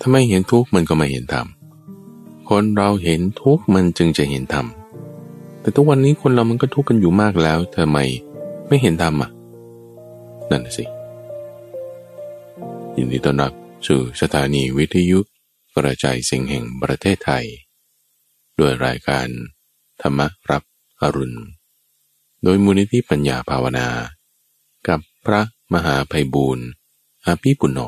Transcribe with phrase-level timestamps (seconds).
[0.00, 1.46] ถ้าไม่เห็นทุกข์มันก็ไม่เห็นธรรม
[2.48, 4.66] คนเราเห็นทุกข์มันจึงจะเห็นธรรม
[5.60, 7.98] แต่ทุกวันนี้คนเรามันก็ทุกข์กันอยู่มากแล้วทำไม
[8.68, 9.30] ไม่เห็นธรรมอะ
[10.50, 10.84] นั่นสิ
[12.96, 13.52] ยินดีต้อนรับ
[13.86, 15.18] สู่สถานีวิทยุ
[15.74, 17.44] กระจายเสียงแห่งประเทศไทย
[18.58, 19.26] ด้วยรายการ
[20.02, 20.20] ธรรม
[20.50, 20.62] รับ
[21.00, 21.38] อรุณ
[22.42, 23.88] โดยมูลนิธิปัญญาภาวนา
[24.88, 25.40] กับพระ
[25.72, 26.66] มหาภัยบูรณ์
[27.26, 27.80] อาภีปุณโญ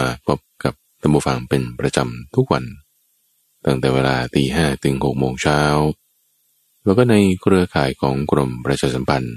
[0.00, 2.64] มาพบกับธรรมฟังเป็นประจำทุกวัน
[3.64, 5.60] ตั้งแต่เวลาตีห้ถึงหกโมงเช้า
[6.84, 9.36] แล้วก็ในเครือข่ายของกรมประชาสัมพันธ์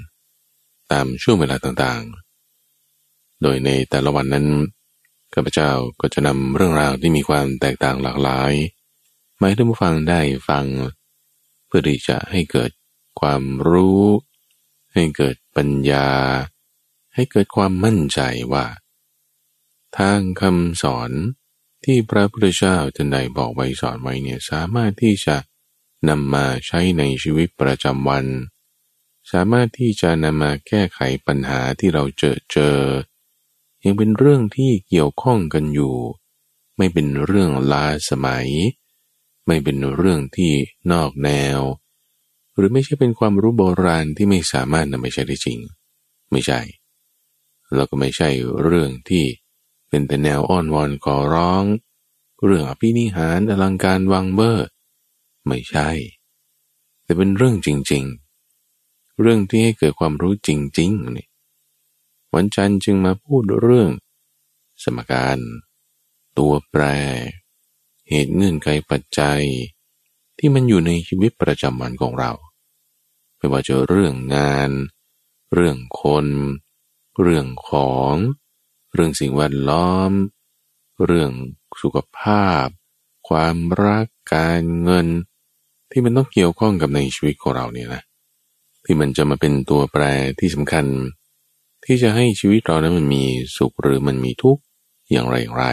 [0.92, 4.46] ตามช่วงเวลาต่างๆ โดยในแต่ละวันนั้น
[5.34, 5.70] ข้าพเจ้า
[6.00, 8.52] ก็จะนำเรื่องราวที่มีความแตกต่างหลากหลาย
[9.38, 10.64] มาให้ท่านผู้ฟังได้ฟัง
[11.66, 12.70] เพื่อที่จะให้เกิด
[13.20, 14.04] ความรู้
[14.94, 16.08] ให้เกิดปัญญา
[17.14, 18.20] ให้เกิดความมั่นใจ
[18.52, 18.64] ว่า
[19.98, 21.10] ทางคำสอน
[21.84, 25.36] ที่พระพุทธเจ้าท่านใดบอกไว้สอนไว้เนี่ยสามารถที่จะ
[26.08, 28.26] นำมาใช้ในชีวิตประจำวัน
[29.32, 32.78] สามารถที่จะนำมาแก้ไขปัญหาที่เราเจอเจอ
[33.84, 35.94] ยังเป็นเรื่องที่เกี่ยวข้องกันอยู่
[36.76, 38.48] ไม่เป็นเรื่องล้าสมัย
[39.46, 40.52] ไม่เป็นเรื่องที่
[40.92, 41.60] นอกแนว
[42.54, 45.58] หรือไม่ใช่เป็นความรู้โบราณที่ไม่สามารถนำไปใช้ได้จริง
[46.32, 46.60] ไม่ใช่
[47.74, 48.28] แล้วก็ไม่ใช่
[48.62, 49.24] เรื่องที่
[49.92, 51.64] เป็นแต่แนวอ้อนวอนขอร้อง
[52.44, 54.66] เรื่องอภินิหารอลังการวังเบอร์
[55.46, 55.88] ไม่ใช่
[57.02, 58.04] แต่เป็นเรื่องจริง
[58.60, 61.26] ๆ เรื่องที่ให้เกิดความรู้จริงๆนี่
[62.34, 63.90] วันจันทร์จึงมาพูดเรื่อง
[64.82, 65.38] สมการ
[66.38, 66.82] ตัวแปร
[68.08, 69.42] เหตุเงื่อนไขปัจจัย
[70.38, 72.32] ที่มันอยู่ในชีวิตประจำวันของเรา
[73.36, 74.70] ไม่ว่าจะเรื่องงาน
[75.54, 76.26] เรื่องคน
[77.22, 78.14] เรื่องของ
[78.92, 80.10] เรื่องสิ่งแวดล้อม
[81.04, 81.30] เรื่อง
[81.82, 82.66] สุขภาพ
[83.28, 85.06] ความรักการเงิน
[85.90, 88.02] ที่มันต้องเกี่ยวข้องกับในชีวิตของเราเนี่ยนะ
[88.84, 90.04] ที่มันจะมาเป็นตัวแปร
[90.40, 90.86] ที่สำคัญ
[91.84, 93.24] ที่จะให้ชีวิตเรานั้นมันมี
[93.56, 94.62] สุขหรือมันมีทุกข์
[95.10, 95.66] อย่างไรอย่างไร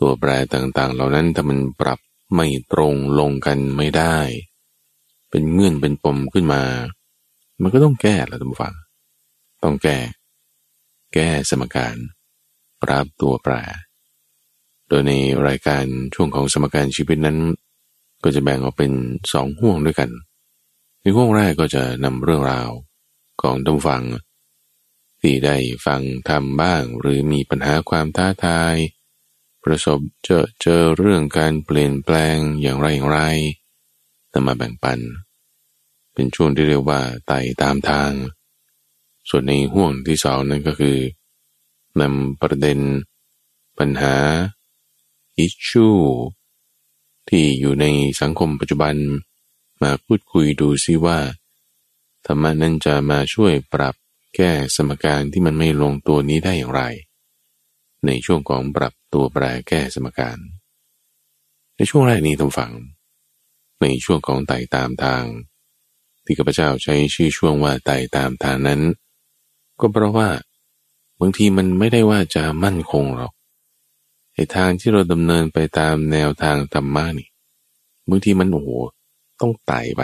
[0.00, 1.98] ตัวแปรต่างๆ เหล่านั้นถ้ามันปรับ
[2.34, 4.18] ไม่ตรงลงกันไม่ได้
[5.30, 6.62] เป็นเงื่อนเป็นปมขึ้นมา
[7.62, 8.74] มันก็ต้องแก้ละท่านผู้ฟัง
[9.62, 9.98] ต้องแก้
[11.14, 11.96] แก้สมการ
[12.82, 13.54] ปรับตัวแปร
[14.88, 15.12] โดยใน
[15.46, 17.38] รายการช่วงของสมการชีวิตนั้น
[18.24, 18.92] ก็จะแบ่งออกเป็น
[19.32, 20.10] สองห่วงด้วยกัน
[21.00, 22.70] ในห่วงแรกก็จะนำเรื่องราว
[23.42, 24.02] ของท่านฟัง
[25.20, 28.74] ที่ได้ฟังทำบ้างหรือมีปัญหาความท้าทาย
[29.64, 33.20] ประสบเจอเจอเรื่องการเปลี่ยนแปลงอย่างไรอย่างไร
[34.32, 34.98] นำมาแบ่งปัน
[36.12, 38.10] เป็นช่วงที่เรียกว่าไต่ตามทาง
[39.28, 40.96] ส่วนในห่วงที่สองนั้นก็คือ
[42.00, 42.78] นำประเด็น
[43.78, 44.16] ปัญหา
[45.38, 45.88] อิชชู
[47.28, 47.86] ที่อยู่ใน
[48.20, 48.94] สังคมปัจจุบัน
[49.82, 51.18] มาพูดคุยดูซิว่า
[52.26, 53.94] ธรรมะนั้นจะมาช่วยปรับ
[54.36, 56.82] แก้สมการที่มันไม่ลงตัวนี้ได้อย่างไร
[58.06, 60.38] ในช่วงของปรับตัวแปรแก้สมการ
[61.76, 62.72] ในช่วงแรกนี้ต้องฟัง
[63.82, 65.24] ในช่วงของไต่ตามทาง
[66.24, 68.80] ที่ข้าพเจ้าใช้ชื่อช่วงว่าไต่ตามทางนั้น
[69.80, 70.28] ก็เพราะว่า
[71.20, 73.32] บางทีมันไม่ได้ว่าจะมั่นคงหรอก
[74.34, 77.28] ไอ้ทางที่เราดำเนินไปตามแนวทางธรรมะนี่
[78.08, 78.70] บางทีมันโอ้โห
[79.40, 80.02] ต้องไต่ไป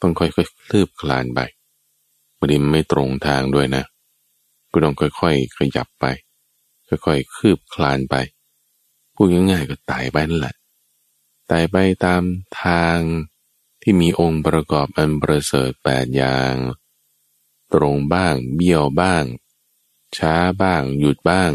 [0.00, 1.40] ต้องค่อยๆคลืบคลานไป
[2.38, 3.84] บางทีไม่ตรงทางด้วยนะ
[4.72, 6.06] ก็ต้องค่อยๆขยับไป
[6.88, 8.14] ค่อยๆคืบคลานไป
[9.14, 10.54] พูดง่ายๆก็ไต่ไปนั่นแหละ
[11.48, 12.22] ไต่ไปตาม
[12.64, 12.98] ทาง
[13.82, 16.52] ที่มีองค์ประกอบอันประเสริฐแปดอย่าง
[17.74, 19.24] ตรงบ้าง เบี้ยวบ้าง
[20.16, 21.50] ช้าบ้าง หยุดบ้าง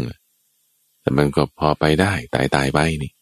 [1.00, 3.12] แต่มันก็พอไปได้ตายตายไปนี่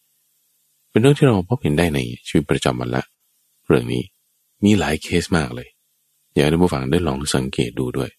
[0.89, 3.03] เป็นเรื่องที่เราพบเห็นได้ในชีวิตประจำวันละ
[3.65, 4.03] เรื่องนี้
[4.63, 5.69] มีหลายเคสมากเลย
[6.33, 8.09] อยากให้ผู้ฟังได้ลองสังเกตดูด้วย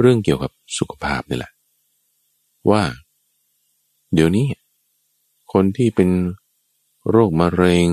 [0.00, 1.52] เรื่องเกี่ยวกับสุขภาพนี่แหละ
[2.70, 2.82] ว่า
[4.14, 4.46] เดี๋ยวนี้
[5.52, 6.10] คนที่เป็น
[7.10, 7.90] โรคมะเร็ง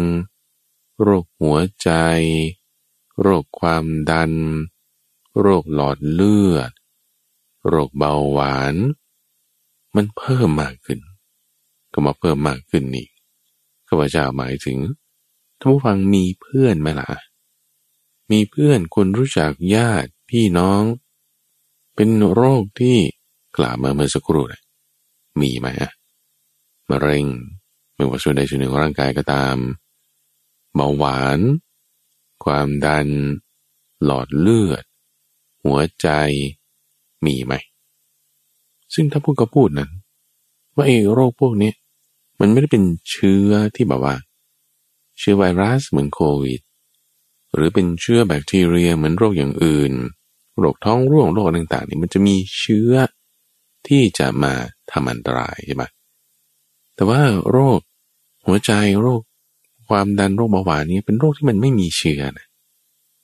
[1.02, 1.90] โรคหัวใจ
[3.22, 4.32] โรคความดัน
[5.40, 6.72] โรคหลอดเลือด
[7.68, 8.76] โรคเบาหวาน
[9.96, 11.00] มันเพิ่มมากขึ้น
[11.94, 13.08] ก็มาเพิ่มมากขึ้นนี่
[13.88, 14.78] ข้าพเจ้าหมายถึง
[15.60, 17.10] ท่านผู้ฟังมีเพื่อนไหมล่ะ
[18.32, 20.84] มีเพื่อนคนรู้จักญาติพี่น้อง
[21.96, 22.98] เป็นโรคที่
[23.58, 24.62] กล่าวมาเมื่อสักครู่นะ
[25.42, 25.92] มีไหมอะ
[26.90, 27.26] มะเร็ง
[27.96, 29.56] ไม่ว่าส่วนใดส่วนหนึ่งของร่างกายก็ตาม
[30.76, 31.40] เบาหวาน
[32.44, 33.08] ความดัน
[34.04, 34.84] หลอดเลือด
[35.64, 36.08] หัวใจ
[37.26, 37.54] มีไหม
[38.94, 39.90] ซึ่งถ้าพูดก็พูดนั้น
[40.76, 41.72] ว่าไอ้โรคพวกนี้
[42.40, 44.16] มันไม่ได้เป็นเชื้อที่แบบว่า
[45.20, 46.62] เชื้อไวรัสเหมือนโควิด
[47.54, 49.94] หรือเป็นเชื้อแบคทีเรียเหมือนโรคอย่างอื่น
[50.60, 52.94] โรคท้องร่วงโรคต่างๆนี่มันจะมีเชื้อ
[53.88, 54.54] ที่จะมา
[54.92, 55.84] ทำอันตรายใช่ไหม
[56.96, 57.22] แต่ว่า
[57.52, 57.80] โรค
[58.46, 58.72] หัวใจ
[59.02, 59.22] โรค
[59.90, 62.48] ความดันโรคเบาหวานนี้เป็นโรคที่มันไม่มีเชื้อนะ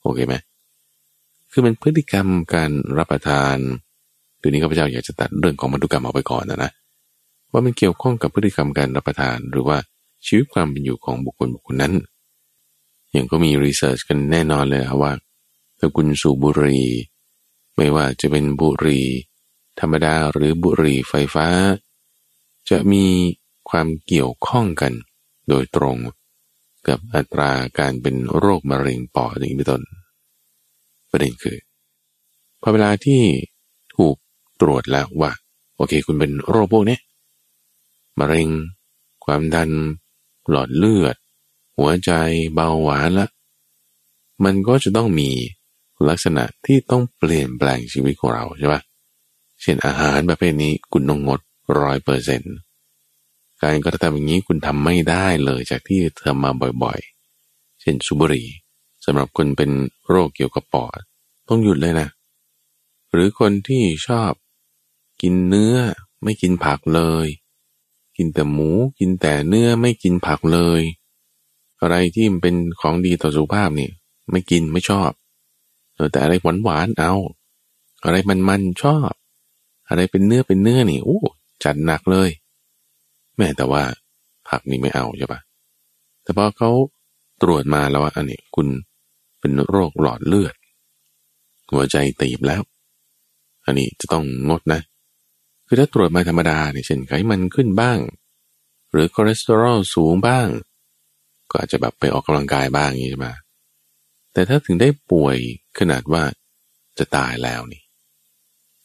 [0.02, 0.34] โอเคไหม
[1.58, 3.56] คือมันพฤติกรรมการรับประทาน
[4.40, 6.70] ตัวนี้ข้าพเจ้าอยากจะตัดเรื่องของพันธุกรรมออกไปก่อนนะนะ
[7.52, 9.78] ว่ามันเกี่ยวข้องกับพฤติกรรมการรับประทาน หรือว่า
[10.26, 11.94] ชีวิตความเป็นอยู่ของบุคคลบุคคลนั้น
[13.12, 15.12] อย่างก็มีรีเสิร์ชกันแน่นอนเลยว่า
[15.78, 16.86] ถ้าคุณสูบบุหรี่
[17.76, 19.06] ไม่ว่าจะเป็นบุหรี่
[19.80, 21.48] ธรรมดาหรือบุหรี่ไฟฟ้า
[22.70, 23.04] จะมี
[23.70, 24.92] ความเกี่ยวข้องกัน
[25.48, 25.96] โดยตรง
[26.88, 29.82] กับอัตราการเป็นโรคมะเร็งปอดอย่างนี้เป็นต้น
[31.16, 31.58] ประเด็นคือ
[32.62, 33.22] พอเวลาที่
[33.96, 34.16] ถูก
[34.60, 35.32] ตรวจแล้วว่า
[35.76, 36.98] โอเค คุณเป็นโรคพวกนี้
[38.18, 38.48] มะเร็ง
[39.24, 39.70] ความดัน
[40.50, 41.16] หลอดเลือด
[41.78, 42.10] หัวใจ
[42.54, 43.28] เบาหวานละ
[44.44, 45.30] มันก็จะต้องมี
[46.08, 48.80] ลักษณะที่ต้องเปลี่ยนแปลงชีวิตของเราใช่ปะ
[49.62, 51.40] เช่นอาหารประเภทนี้คุณต้องงด
[51.80, 52.54] ร้อยเปอร์เซ็นต์
[53.62, 56.50] การกระทำอย่างนี้คุณทำไม่ได้เลยจากที่ทำมา
[56.82, 58.44] บ่อยๆ เช่นสุบรี
[59.06, 59.70] สำหรับคนเป็น
[60.08, 61.00] โรคเกี่ยวกับปอด
[61.48, 62.08] ต้องหยุดเลยนะ
[63.12, 64.32] หรือคนที่ชอบ
[65.22, 65.76] กินเนื้อ
[66.22, 67.26] ไม่กินผักเลย
[68.16, 70.82] กินแต่หมูกินแต่เนื้อไม่กินผักเลย
[71.80, 73.90] อะไรที่มันเป็นของดีต่อสุขภาพนี่
[74.30, 75.10] ไม่กินไม่ชอบ
[76.12, 77.14] แต่อะไรหวานหวานเอา
[78.04, 79.10] อะไรมันมันชอบ
[79.88, 81.20] อะไรเป็นเนื้อเป็นเนื้อนี่โอ้
[81.64, 82.30] จัดหนักเลย
[83.36, 83.82] แม่แต่ว่า
[84.48, 85.40] ผักนี่ไม่เอาใช่ปะ
[86.22, 86.70] แต่พอเขา
[87.42, 88.66] ตรวจมาแล้วว่าอันนี้คุณ
[89.46, 90.54] เป็นโรคหลอดเลือด
[91.72, 92.62] หัวใจตีบแล้ว
[93.64, 94.80] อันนี้จะต้องงดนะ
[95.66, 97.98] คือถ้าตรวจมาธรรมดาเนี่ยเช่นไขมันขึ้นบ้าง
[98.90, 100.48] หรือคอเลสเตอรอลสูงบ้าง
[101.50, 103.28] ก็อาจจะแบบไปออกกำลังกายบ้างอย่างนี้ใช่ไหม
[104.32, 105.36] แต่ถ้าถึงได้ป่วย
[105.78, 106.22] ขนาดว่า
[106.98, 107.82] จะตายแล้วนี่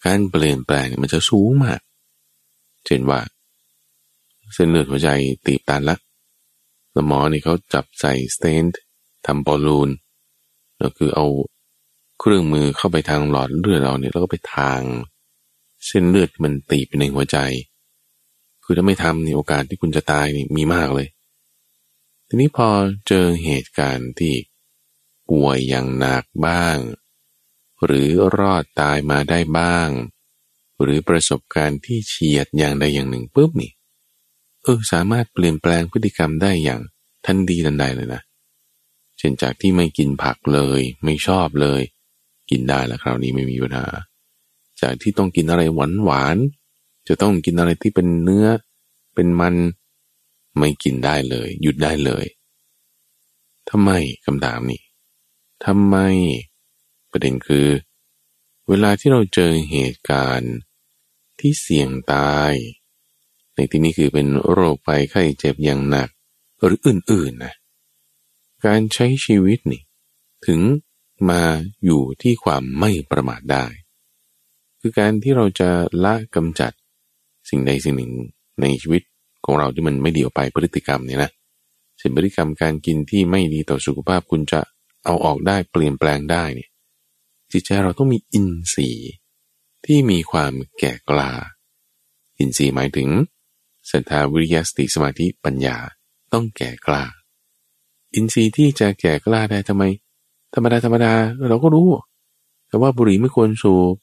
[0.03, 1.79] การเปลี่ยนแปลงมันจะสูงมาก
[2.85, 3.19] เช่นว่า
[4.53, 5.09] เส้นเลือดหัวใจ
[5.45, 5.97] ตีบตันละ
[6.91, 8.79] แล้วหมอนี่เขาจับใส่ stent
[9.25, 9.89] ทำบอลลูน
[10.81, 11.25] ก็คือเอา
[12.19, 14.81] เครื่องมือเข้าไปทางหลอดเลือดเราเนี่ยแล้วก็ไปทาง
[15.85, 17.37] เส้นเลือดมันตีบในหัวใจ
[18.63, 21.07] คือถ้าไม่ทำนี่โอกาสที่คุณจะตายนี่มีมากเลย
[22.27, 22.69] ทีนี้พอ
[23.07, 24.33] เจอเหตุการณ์ที่
[25.29, 26.77] ป่วยอย่างหนักบ้าง
[27.85, 29.89] หรือรอดตายมาได้บ้าง
[30.81, 33.71] หรือประสบการณ์ที่เฉียดอย่างใดอย่างหนึ่งปุ๊บนี่
[34.63, 36.81] เออสามารถเปลี่ยนแปลงพฤติกรรมได้อย่าง
[37.25, 41.81] ทันดีทันใดเลยนะเช่นจากที่ไม่กินผักเลย ไม่ชอบเลย
[42.49, 43.87] กินได้แล้วคราวนี้ไม่มีปัญหา
[44.81, 46.37] จากที่ต้องกินอะไรหวานหวาน
[47.07, 48.47] จะต้องกินอะไรที่เป็นเนื้อ
[49.15, 49.55] เป็นมัน
[50.57, 52.25] ไม่กินได้เลย หยุดได้เลย
[53.69, 53.91] ทำไม
[54.25, 54.81] คำถามนี้
[55.65, 55.95] ทำไม
[57.11, 57.67] ประเด็นคือ
[58.69, 60.53] เวลาที่เราเจอเหตุการณ์
[61.39, 62.53] ที่เสี่ยงตาย
[63.55, 66.09] ในที่นี้คือเป็นโรคภัยไข้เจ็บอย่างหนัก
[66.63, 67.53] หรืออื่นๆนะ
[68.65, 69.81] การใช้ชีวิตนี่
[70.47, 70.61] ถึง
[71.29, 71.41] มา
[71.85, 73.65] อยู่ที่ความไม่ประมาทได้
[74.79, 75.69] คือการที่เราจะ
[76.03, 76.71] ละกำจัด
[77.49, 78.11] สิ่งใดสิ่งหนึ่ง
[78.61, 79.01] ในชีวิต
[79.45, 81.31] ของเราที่มันไม่ดีออกไปพฤติกรรมเนี่ยนะ
[81.97, 84.61] เช่นพฤติกรรมการกินที่ไม่ดีต่อสุขภาพคุณจะ
[85.05, 86.69] เอาออกได้เปลี่ยนแปลงได้เนี่ย
[87.51, 89.11] จิตใจเราต้องมีอินทรีย์
[89.85, 91.31] ที่มีความแก่กล้า
[92.37, 93.09] อินทรีย์หมายถึง
[93.91, 95.77] ศรัทธาวิริยสติสมาธิปัญญา
[96.33, 97.03] ต้องแก่กล้า
[98.15, 99.83] อินทรีย์ที่จะแก่กล้าได้ทำไม
[100.53, 101.13] ธรรมดาธรรมดา
[101.47, 101.87] เราก็รู้
[102.67, 103.93] แต่ว่าบุหรี่ไม่ควรสูบ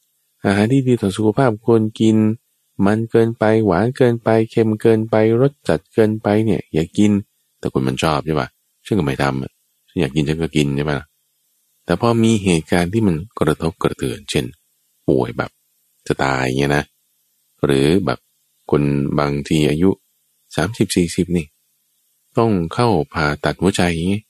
[0.44, 2.16] อาหารที่ดีต่อสุขภาพควรกิน
[2.86, 7.12] มันเกินไปหวานเกินไปเค็มเกินไปรสจัดเกินไปเนี่ย อย่ากิน
[7.58, 8.48] แต่คนมันชอบใช่ปะ
[8.84, 10.98] ฉันก็ไม่ทำฉันอยากกินฉันก็กินใช่ปะ
[11.84, 14.44] แต่พอมีเหตุการณ์ที่มันกระทบกระเทือน เช่น
[15.08, 15.50] ป่วยแบบ
[16.06, 16.84] จะตายเงี้ยนะ
[17.64, 18.18] หรือแบบ
[18.70, 18.82] คน
[19.18, 19.90] บางทีอายุ
[20.56, 21.46] สามสิบสี่สิบนี่
[22.38, 24.22] ต้องเข้าผ่าตัดหัวใจอย่างนี้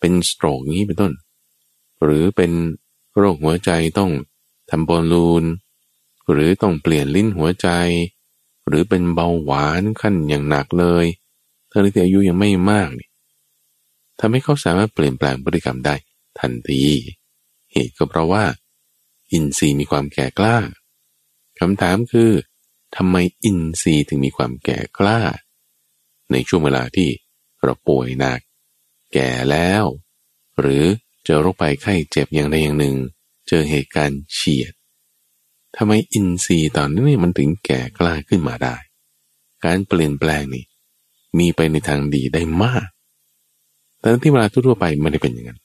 [0.00, 1.12] เป็นสโตรกนี้เป็นต้น
[2.02, 2.52] หรือเป็น
[3.16, 4.10] โรคหัวใจต้อง
[4.70, 5.44] ทำบอลลูน
[6.30, 7.68] หรือต้องเปลี่ยนลิ้นหัวใจ
[8.66, 11.06] หรือเป็นเบาหวานขั้นอย่างหนักเลย
[11.70, 13.08] ทั้งที่อายุยังไม่มากนี่
[14.18, 15.94] ทำให้เขาสามารถเปลี่ยนแปลงพฤติกรรมได้
[16.38, 16.82] ทันที
[17.72, 18.44] เหตุก็เพราะว่า
[19.32, 20.56] อินทรีย์มีความแก่กล้า
[21.58, 22.30] คำถามคือ
[22.96, 25.18] ทำไมอินทรีย์ถึงมีความแก่กล้า
[26.32, 27.08] ในช่วงเวลาที่
[27.62, 28.40] เราป่วยหนัก
[29.12, 29.84] แก่แล้ว
[30.60, 30.84] หรือ
[31.24, 32.96] เจอโรคภัยไข้เจ็บอย่างใดอย่างหนึ่ง
[33.48, 34.72] เจอเหตุการณ์เฉียด
[35.76, 38.76] ทำไมอินทรีย์ตอนนี้มันถึงแก่กล้าขึ้นมาได้
[39.64, 40.64] การเปลี่ยนแปลงนี่
[41.38, 42.86] มีไปในทางดีได้มาก
[44.00, 45.60] แต่ที่เวลาทั่วไปไม่ได้เป็นอย่างนั้น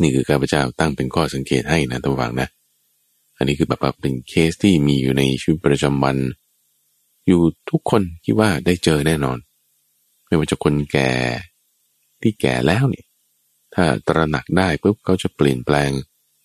[0.00, 2.48] นี่คือข้าพเจ้าตั้งเป็นข้อสังเกตให้นะตัววังนะ
[3.36, 6.16] อันนี้คือแบบเป็นเคสที่มีอยู่ในชีวิตประจำวัน
[7.26, 7.40] อยู่
[7.70, 9.38] ทุกคนคิดว่าได้เจอแน่นอน
[10.26, 11.10] ไม่ว่าจะคนแก่
[12.20, 13.06] ที่แก่แล้วเนี่ย
[13.74, 15.90] ถ้าตระหนักได้ปุ๊บเขาจะเปลี่ยนแปลง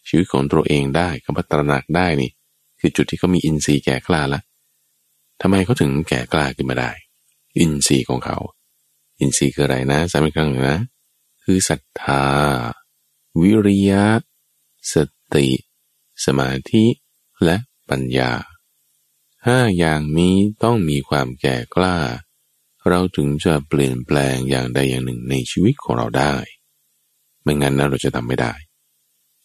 [0.08, 2.32] ชีวิตของตัวเองได้คำว่าตระหนักได้นี่
[2.80, 4.44] คือจุดที่เขามีอินทรีย์แก่กล้าล้ว
[5.42, 6.92] ทำไมเขาถึงแก่กล้าขึ้นมาได้
[7.60, 8.38] อินทรีย์ของเขา
[9.20, 10.80] อินทรีย์คืออะไรนะสามครั้งนะ
[11.44, 12.26] คือศรัทธา
[13.42, 14.06] วิริยะ
[14.94, 14.96] ส
[15.34, 15.48] ติ
[16.26, 16.86] สมาธิ
[17.44, 17.58] และ
[17.90, 18.32] ปัญญา
[19.48, 21.98] ห้าอย่างนี้ต้องมีความแก่กล้า
[22.90, 26.34] เราถึงจะเปลี่ยนแปลงอย่างใดอย่างหนึ่งในชีวิตของเราได้
[27.42, 28.54] ไม่งั้นนะเราจะทำไม่ได้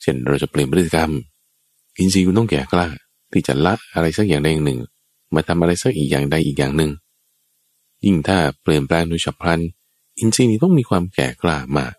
[0.03, 1.11] เช่นเราจะเปลี่ยนพฤติกรรม
[1.99, 2.87] อินทรีย์คุณต้องแก่กล้า
[3.33, 4.81] ที่จะละอะไรสักอย่างใดอย่างหนึ่ง
[5.35, 6.91] มาทำอะไรสักอีกอย่างใดอีกอย่างหนึ่ง
[8.05, 9.61] ยิ่งถ้าเปลี่ยนแปลงโดยฉับพลัน
[10.19, 11.95] อินทรีย์นี้ต้องมีความแก่กล้ามาก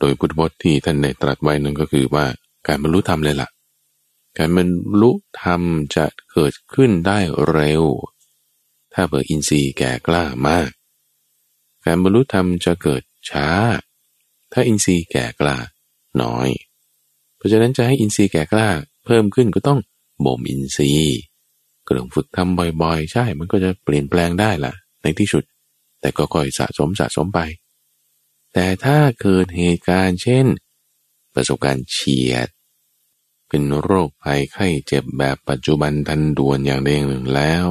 [0.00, 2.24] โดยพุทธพจน์ที่ท่านได้ตรัสไว้นั่นก็คือว่า
[2.66, 3.48] การบรรลุธรรมเลยละ่ะ
[4.38, 4.68] การบรร
[5.00, 5.10] ลุ
[5.42, 5.62] ธรรม
[5.96, 7.18] จะเกิดขึ้นได้
[7.50, 7.84] เร็ว
[8.92, 10.70] ถ้าเปิดอินทรีย์แก่กล้ามาก
[11.84, 13.48] การบรรลุธรรมจะเกิดช้า
[14.52, 15.56] ถ้าอินทรีย์แก่กล้า
[16.22, 16.48] น้อย
[17.36, 18.68] เพราะฉะนั้นจะให้อินทรีย์แก่กล้า
[19.04, 19.78] เพิ่มขึ้นก็ต้อง
[20.24, 21.20] บ่มอินทรีย์
[21.86, 24.72] ก็ต้องฝึกทำบ่อยๆ ใช่ มันก็จะเปลี่ยนแปลงได้ล่ะ
[25.02, 25.44] ในที่สุด
[26.00, 27.40] แต่ก็ค่อยสะสมสะสมไป
[28.52, 30.46] แต่ถ้าเกิดเหตุการณ์เช่น
[31.34, 32.48] ประสบการณ์เฉียด
[33.56, 37.66] เป็นโรคภัยไข้เจ็บแบบปัจจุบันทันด่วนอย่างใดอย่างหนึ่งแล้ว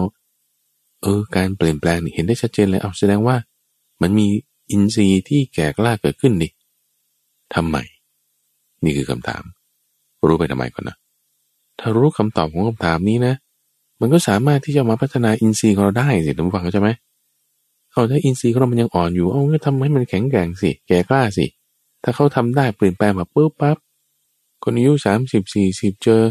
[1.01, 3.35] เออ การเปลี่ยนแปลงเห็นได้ชัดเจนเลยเอาแสดงว่า
[4.01, 4.27] มันมี
[4.71, 6.49] อินทรีย์ที่แก่กล้าเกิดขึ้นดิ
[7.55, 7.77] ทำไม
[8.83, 9.43] นี่คือคำถาม
[10.27, 10.97] รู้ไปทำไมก่อนนะ
[11.79, 13.33] ถ้ารู้คำตอบของคำถามนี้นะ
[13.99, 16.89] มันก็สามารถที่จะมาพัฒนาอินทรีย์ของเราได้สิท่านฟังเข้าใจไหม
[17.91, 21.45] เอาถ้าอินทรีย์ของเรามันยังอ่อนอยู่ เอาก็ทำให้มันแข็งแกร่งสิ แก่กล้าสิ
[22.03, 23.77] ถ้าเขาทำได้เปลี่ยนแปลงแบบปุ๊บปั๊บ
[24.63, 26.21] คนอายุสามสิบสี่สิบเจอ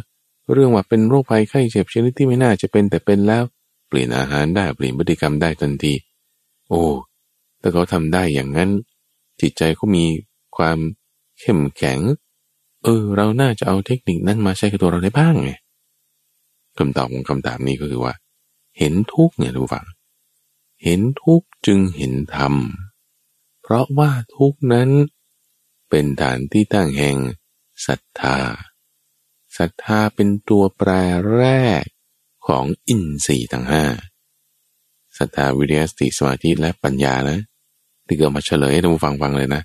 [0.53, 3.45] เรื่องว่าเป็นโรคภัยไข้เจ็บชนิดที่ไม่น่าจะเป็นแต่เป็นแล้ว
[3.89, 5.95] เปลี่ยนอาหารได้เปลี่ยนพฤติกรรมได้ทันที
[6.69, 6.83] โอ้
[7.61, 8.71] ถ้าเขาทำได้อย่างนั้น
[9.41, 10.05] จิตใจเขามี
[10.57, 10.79] ความ
[11.41, 11.99] เข้มแข็ง
[12.83, 15.53] เออ เราน่าจะเอาเทคนิคนั้นมาใช้กับตัวเราได้บ้างไง
[16.79, 18.15] คำตอบของคำถามนี้ก็คือว่า
[18.79, 19.87] เห็นทุกเนี่ยทุกฝัง
[20.85, 22.55] เห็นทุกจึงเห็นธรรม
[23.63, 24.91] เพราะว่าทุกนั้น
[25.91, 27.17] เป็นฐานที่ตั้งแห่ง
[27.87, 28.39] ศรัทธา
[29.59, 30.91] ศรัทธาเป็นตัวแปร
[31.35, 31.45] แร
[31.83, 31.85] ก
[32.47, 33.85] ของอินทรีย์ทั้งห้า
[35.19, 37.39] ศรัทธาวิริยสติสมาธิและปัญญานะ
[38.07, 39.63] ที่เกิดมาเฉลยให้ท่านผู้ฟังฟังเลยนะ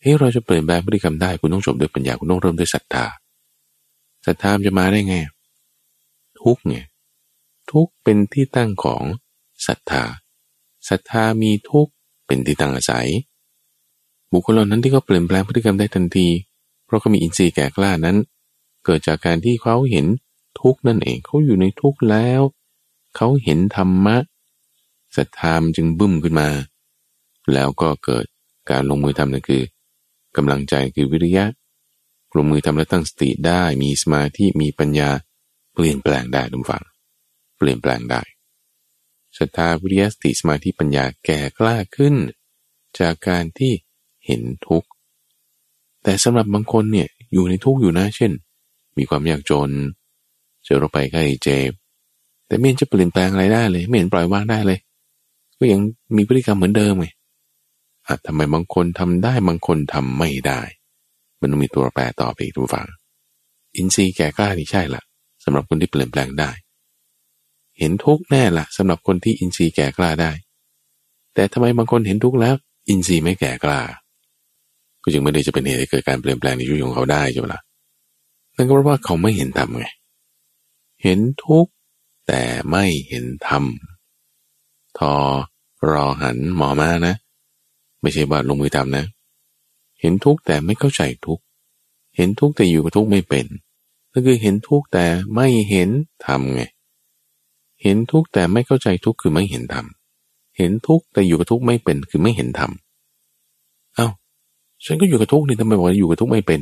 [0.00, 3.04] เฮ้ยเราจะเปลี่ยนแปลงพฤติกรรมได้คุณต้องจบด้วยปัญญาคุณต้องเริ่มด้วยศรัทธา
[4.26, 5.16] ศรัทธาจะมาได้ไง
[6.40, 6.84] ทุกเนี่ย
[7.70, 9.02] ทุกเป็นที่ตั้งของ
[9.66, 10.04] ศรัทธา
[10.88, 11.88] ศรัทธามีทุก
[12.26, 13.08] เป็นที่ตั้งอาศัย
[14.32, 16.28] บุคคลเหล่านั้นที่เขาเปลี่ยนแปลงพฤติกรรมได้ทันที
[16.92, 18.16] ราะเขามีอินทรีย์แก่กล้านั้น
[18.84, 20.06] เกิดจากการที่เขาเห็น
[20.60, 22.40] ทุกนั่นเองเขาอยู่ในทุกแล้ว
[23.16, 24.16] เขาเห็นธรรมะ
[25.16, 26.48] ศรัทธามจึงบึ้มขึ้นมา
[27.52, 28.24] แล้วก็เกิด
[28.70, 29.62] การลงมือทำนั่นคือ
[30.36, 31.46] กำลังใจคือวิริยะ
[32.36, 35.10] ลงมือทำและตั้งสติได้มีสมาธิมีปัญญา
[35.74, 36.84] เปลี่ยนแปลงได้ทุกฝัง
[37.56, 38.22] เปลี่ยนแปลงได้
[39.38, 42.14] ศรัทธาวิริยะสติสมาธิปัญญาแก่กล้าขึ้น
[42.98, 43.72] จากการที่
[44.26, 44.90] เห็นทุกข์
[46.02, 48.32] แต่สำหรับบางคนเนี่ยอยู่ในทุกข์อยู่นะ เช่น
[48.98, 49.70] มีความยากจน
[50.64, 51.72] เจอโรคภัยไข้เจ็บ
[52.46, 54.78] แต่ไม่เห็นจะเปลี่ยนแปลงอะไรได้เลย ไม่เห็นปล่อยวางได้เลย
[55.58, 55.80] ก็ยัง
[56.16, 57.06] มีพฤติกรรมเหมือนเดิมไง
[58.06, 60.60] อะทำไมบางคนทำได้บางคนทำไม่ได้
[61.40, 62.88] มันต้องมีตัวแปรต่อไปอีกทุกฝัง
[63.76, 65.02] อินทรีย์แก่กล้านี่ใช่ละ
[65.44, 66.50] สำหรับคนที่เปลี่ยนแปลงได้
[67.78, 70.32] เห็นทุกแน่ละสำหรับคนที่อินทรีย์แก่กล้าได้
[71.34, 72.54] แต่ทำไมบางคนเห็นทุกแล้ว
[72.88, 73.80] อินทรีย์ไม่แก่กล้า
[75.02, 77.62] ก็จึงไม่ได้จะเป็นเหตุให้เกิดการเปลี่ยนแปลงในชีวิตของเขาได้ใช่ไหมล่ะ
[78.56, 79.86] นั่นก็เพราะว่าเขาไม่เห็นธรรมไง
[81.02, 81.66] เห็นทุก
[82.28, 83.64] แต่ไม่เห็นธรรม
[84.98, 85.14] ทอ
[85.90, 87.14] รอหันหมอมานะ
[88.00, 89.04] ไม่ใช่ว่าลงมือทำนะ
[90.00, 91.40] เห็นทุกแต่ไม่เข้าใจทุก
[92.16, 93.46] เห็นทุกแต่อยู่กับทุกไม่เป็น
[94.12, 95.04] ก็คือเห็นทุกแต่
[95.34, 95.90] ไม่เห็น
[96.26, 96.62] ธรรมไง
[97.82, 99.86] เห็นทุกแต่ไม่เข้าใจทุกคือไม่เห็นธรรม
[100.58, 102.70] เห็นทุกแต่อยู่กับทุกไม่เป็นคือไม่เห็นธรรม
[104.84, 106.60] ฉันก็อยู่กับทุกข์นี่ทำไมบอกอยู่กับทุกข์ไม่เป็น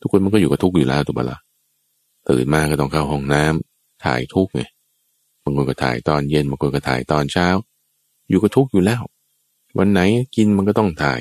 [0.00, 1.38] ทุกคนมันก็อยู่กับทุกข์อยู่แล้วถูกปะละ่ะ
[2.28, 4.62] ตื่นมาก็ต้องเข้าห้องน้ำถ่ายทุกข์ไง
[5.42, 7.48] บางคนก็ถ่ายตอนเย็นบางคนก็ถ่ายตอนเช้า
[8.28, 9.02] อยู่กับทุกข์อยู่แล้ว
[9.78, 10.00] วันไหน
[10.36, 11.20] กินมันก็ต้องถ่าย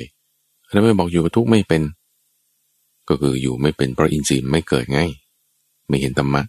[0.72, 1.82] แล้วไม่บอกอยู่กับทุกข์ไม่เป็น
[3.10, 5.00] ก็คืออยู่ไม่เป็นเพราะอินทรีย์ไม่เกิดไง
[5.88, 6.42] ไม่เห็นธรรมะ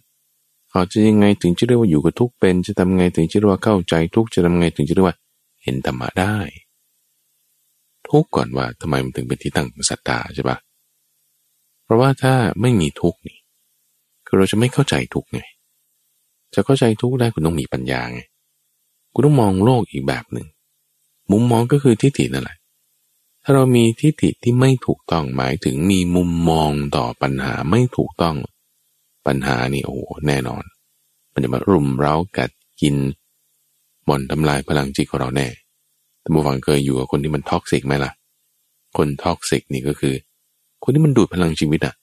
[0.69, 5.17] เขาจะยังไงถึงจะเรียกว่าอยู่กับทุกข์เป็น จะทำไงถึงจะเรียกว่าเข้าใจทุกข์จะทำไงถึงจะเรียกว่า
[5.63, 6.37] เห็นธรรมะได้
[8.09, 10.57] ทุกก่อนว่าทำไมมันถึงเป็นที่ตั้งของศรัทธาใช่ปะ
[11.83, 13.37] เพราะว่าถ้าไม่มีทุกนี่
[14.25, 15.39] คือเราจะไม่เข้าใจทุกไง
[16.53, 18.21] จะเข้าใจทุกได้คุณต้องมีปัญญาไง
[19.13, 20.47] คุณต้องมองโลกอีกแบบหนึ่ง
[21.31, 22.57] มุมมองก็คือทิฏฐินั่นแหละ
[23.43, 28.35] ถ้าเรามีทิฏฐิที่ไม่ถูกต้องหมายถึงมีมุมมองต่อปัญหาไม่ถูกต้อง
[29.27, 29.97] ปัญหานี่โอ้
[30.27, 30.63] แน่นอน
[31.33, 32.51] มันจะมารุมเร้ากัด
[32.81, 32.95] กิน
[34.07, 35.47] บ่อนทำลายพลังจิตของเราแน่
[36.23, 38.11] ท่านผู้ฟังเคยอยู่กับคนที่มัน toxic ไหมล่ะ
[38.97, 40.13] คน toxic นี่ก็คือ
[40.83, 41.93] คนที่มันดูดพลังชีวิตอะ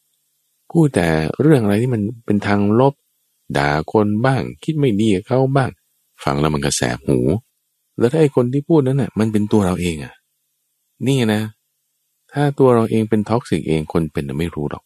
[0.70, 1.06] พูดแต่
[1.40, 2.94] เรื่องอะไรที่มันเป็นทางลบ
[3.58, 5.70] ด่าคนบ้าง คิดไม่ดีกับเขาบ้าง
[6.25, 7.18] ฟังแล้วมันก็แสบหู
[7.99, 10.14] แล้วถ้าไอ้คนที่พูดนั้นน่ะ มันเป็นตัวเราเองอะ
[11.06, 11.42] นี่นะ
[12.32, 14.82] ถ้าตัวเราเองเป็น toxic เองคนเป็นไม่รู้หรอก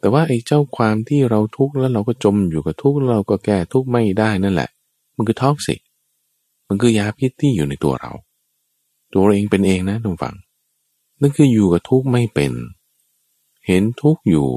[0.00, 4.70] แต่ว่าไอ้เจ้าความที่เราทุกข์แล้วเราก็จมอยู่กับทุกข์เราก็แก้ทุกข์ไม่ได้นั่นแหละ
[5.16, 5.80] มันคือ toxic
[6.68, 8.10] มันคือยาพิษที่อยู่ในตัวเรา
[9.12, 10.36] ตัวเราเองเป็นเองนะท่านผู้ฟัง
[11.20, 12.52] นั่นคืออยู่กับทุกข์ไม่เป็น
[13.66, 14.48] เห็นทุกข์อยู่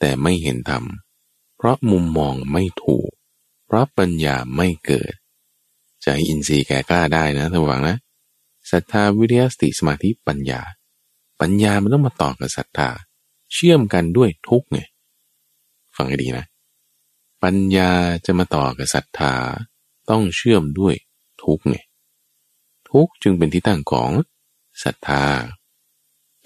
[0.00, 0.84] แต่ไม่เห็นธรรม
[1.56, 3.10] เพราะมุมมองไม่ถูก
[3.66, 5.12] เพราะปัญญาไม่เกิด
[6.02, 7.96] ใจอินทรีย์แก่กล้าได้นะทุกฝังนะ
[8.70, 10.60] ศรัทธาวิริยสติสมาธิปัญญา
[11.40, 12.88] ปัญญามันต้องมาต่อกับศรัทธา
[13.52, 14.78] เชื่อมกันด้วยทุกไง
[15.96, 16.46] ฟังให้ดีนะ
[17.42, 17.90] ปัญญา
[18.26, 19.34] จะมาต่อกับศรัทธา
[20.10, 20.94] ต้องเชื่อมด้วย
[21.42, 21.76] ทุกไง
[22.90, 24.10] ทุกจึงเป็นที่ตั้งของ
[24.82, 25.24] ศรัทธา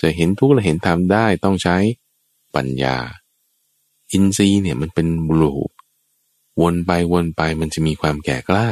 [0.00, 1.76] จะเห็นทุกและเห็นธรรมได้ต้องใช้
[2.54, 2.96] ปัญญา
[4.12, 5.70] อินทรีย์เนี่ยมันเป็นบลูป
[6.61, 8.68] วนไปวนไปมันจะมีความแก่กล้า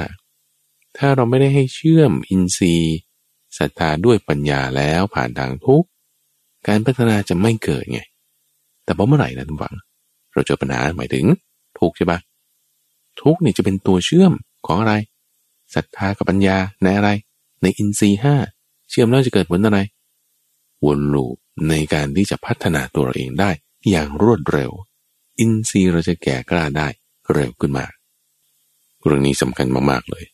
[0.97, 2.97] ถ้าเราไม่ได้ให้เชื่อมอินทรีย์
[3.59, 5.85] ศรัทธาด้วยปัญญาแล้วผ่านทางทุก
[6.67, 8.01] การพัฒนาจะไม่เกิดไง
[8.85, 9.75] แต่พอเมื่อไหร่นะทุกฝัง
[10.33, 11.27] เราเจอปัญหาหมายถึง
[11.79, 12.19] ทุกใช่ปะ
[13.21, 14.33] ทุกนี่จะเป็นตัวเชื่อม
[14.67, 14.95] ของอะไร
[15.75, 17.11] ศรัทธากับปัญญาในอะไร
[17.63, 18.37] ในอินทรีห้า
[18.91, 19.79] เชื่อมแล้วจะเกิดผลอะไร
[20.85, 21.37] วนลูป
[21.69, 23.51] ในการที่จะพัฒนาตัวเราเองได้
[23.91, 24.71] อย่างรวดเร็ว
[25.39, 26.89] อินทรีย์เราจะแก่กล้าได้
[27.33, 27.87] เร็วขึ้นมา
[29.05, 30.25] เรื่องนี้สำคัญมากๆเลย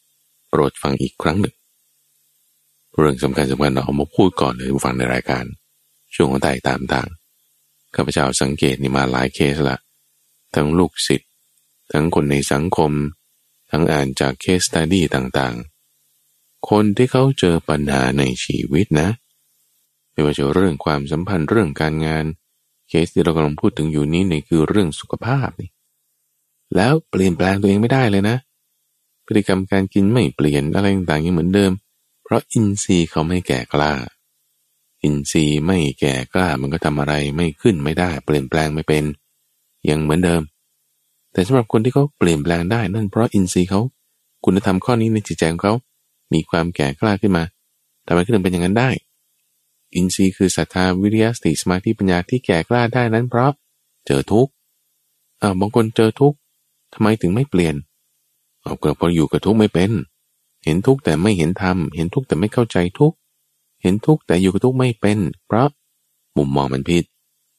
[0.48, 1.54] โปรดฟังอีกครั้งหนึ่ง
[2.96, 5.44] เรื่องสำคัญสำคัญเราเอามาพูดก่อนเลยฟังในรายการ
[6.14, 7.08] ช่วงของไต่ตามทาง
[7.94, 9.78] ข้าพเจ้าสังเกตนี่มาหลายเคสละ
[10.54, 11.30] ทั้งลูกศิษย์
[11.92, 12.92] ทั้งคนในสังคม
[13.70, 15.75] ทั้งอ่านจากเคสตัดดี้ต่างๆ
[16.70, 19.09] คนที่เขาเจอปัญหาในชีวิตนะ
[20.12, 22.24] ไม่ว่าจะเรื่องความสัมพันธ์เรื่องการงาน
[22.88, 25.70] เคสที่เรากำลังพูดถึงอยู่นี้เนี่ยคือเรื่องสุขภาพนี่
[26.76, 28.37] แล้วเปลี่ยนแปลงตัวเองไม่ได้เลยนะ
[29.26, 31.72] พฤติกรรมการกินไม่เปลี่ยนอะไรต่างๆยังเหมือนเดิม
[32.24, 33.92] เพราะอินทรีย์เขาไม่แก่กล้า
[35.02, 39.05] อินทรีย์ไม่แก่กล้ามันก็ทำอะไรไม่ขึ้นไม่ได้ เปลี่ยนแปลงไม่เป็น
[39.90, 40.42] ยังเหมือนเดิม
[41.33, 43.81] แต่สำหรับคนที่เขาเปลี่ยนแปลงได้นั่นเพราะอินทรีย์เขา
[44.44, 45.74] คุณธรรมข้อนี้ในจิตใจของเขา
[46.32, 47.44] มีความแก่กล้าขึ้นมา
[48.06, 48.90] ทำไมขึ้นเป็นอย่างนั้นได้
[49.94, 53.52] อินทรีย์คือศรัทธาวิริยะสติสมาธิปัญญาที่แก่กล้าได้นั้นเพราะ
[54.06, 54.52] เจอทุกข์
[55.42, 56.36] อ่าบางคนเจอทุกข์
[56.94, 57.74] ทำไมถึงไม่เปลี่ยน
[58.62, 59.90] เอาเกิดพออยู่กับทุกข์ไม่เป็น
[60.64, 63.16] เห็นทุกข์แต่ไม่เห็นธรรมเห็นทุกข์แต่ไม่เข้าใจทุกข์
[63.82, 65.68] เห็นทุกข์แต่อยู่กับทุกข์ไม่เป็น เพราะ
[66.36, 67.04] มุมมองมันผิด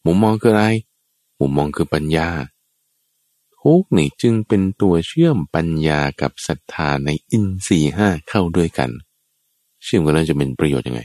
[0.05, 0.65] มุมมองคืออะไร
[1.39, 2.27] มุมมองคือปัญญา
[3.69, 8.89] ทุกนี่จึงเป็นตัวเชื่อมปัญญากับศรัทธาในอินทรีห้าเข้าด้วยกัน
[9.83, 11.01] เชื่อมกันแล้วจะเป็นประโยชน์ยังไง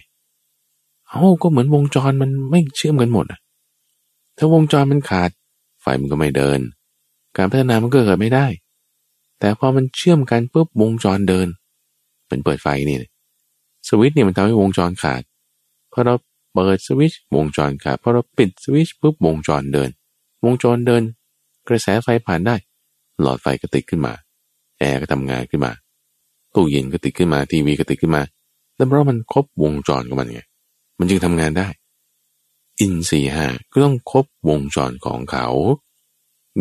[1.08, 3.26] เอาก็เหมือนวงจรมันไม่เชื่อมกันหมด
[4.36, 5.30] ถ้าวงจรมันขาด
[5.80, 6.60] ไฟมันก็ไม่เดิน
[7.36, 8.46] การพัฒนามันก็เกิดไม่ได้
[9.38, 11.48] แต่พอมันเชื่อมกันปุ๊บวงจรเดิน
[12.28, 12.96] เป็นเปิดไฟนี่
[13.88, 15.22] สวิตช์เนี่ยมันทำให้วงจรขาด
[15.92, 16.14] พอเรา
[16.54, 19.90] เปิดสวิตช์วงจรขาดพอเราปิดสวิตช์ปุ๊บวงจรเดิน
[20.44, 21.02] วงจรเดิน
[21.68, 22.56] กระแสไฟผ่านได้
[23.20, 24.12] หลอดไฟก็ติดขึ้นมา
[24.78, 25.72] แอร์ก็ทำงานขึ้นมา
[26.54, 28.22] ตู้เย็นก็ติดขึ้นมา ทีวีก็ติดขึ้นมา
[28.76, 30.42] แล้วเพราะมันครบวงจรของมันไง
[30.98, 31.68] มันจึงทำงานได้
[32.80, 35.48] อินสี่ห้าก็ต้องครบวงจรของเขา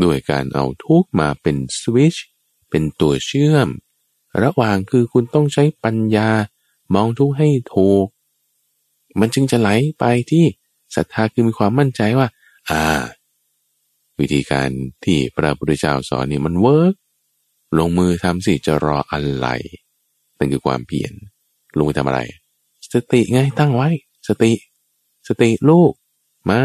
[0.03, 2.25] ด้วยการเอาทุกมาเป็นสวิตช์
[2.69, 3.69] เป็นตัวเชื่อม
[4.43, 6.29] ระหว่างคือคุณต้องใช้ปัญญา
[6.93, 8.07] มองทุกให้ถูก
[9.19, 10.45] มันจึงจะไหลไปที่
[10.95, 12.27] ศรัทธาคือมีความมั่นใจว่า
[12.69, 13.01] อ่า
[14.21, 14.69] วิธีการ
[15.05, 16.93] ที่พระพุทธเจ้าสอนนี่มันเวิร์ก
[17.79, 19.47] ลงมือทำสิจะรออะไร
[20.37, 21.13] นั่นคือความเพียร
[21.77, 22.21] ลงมือทำอะไร
[22.93, 23.89] สติไงตั้งไว้
[24.27, 24.51] สติ
[25.27, 25.93] สติลูก
[26.49, 26.61] มา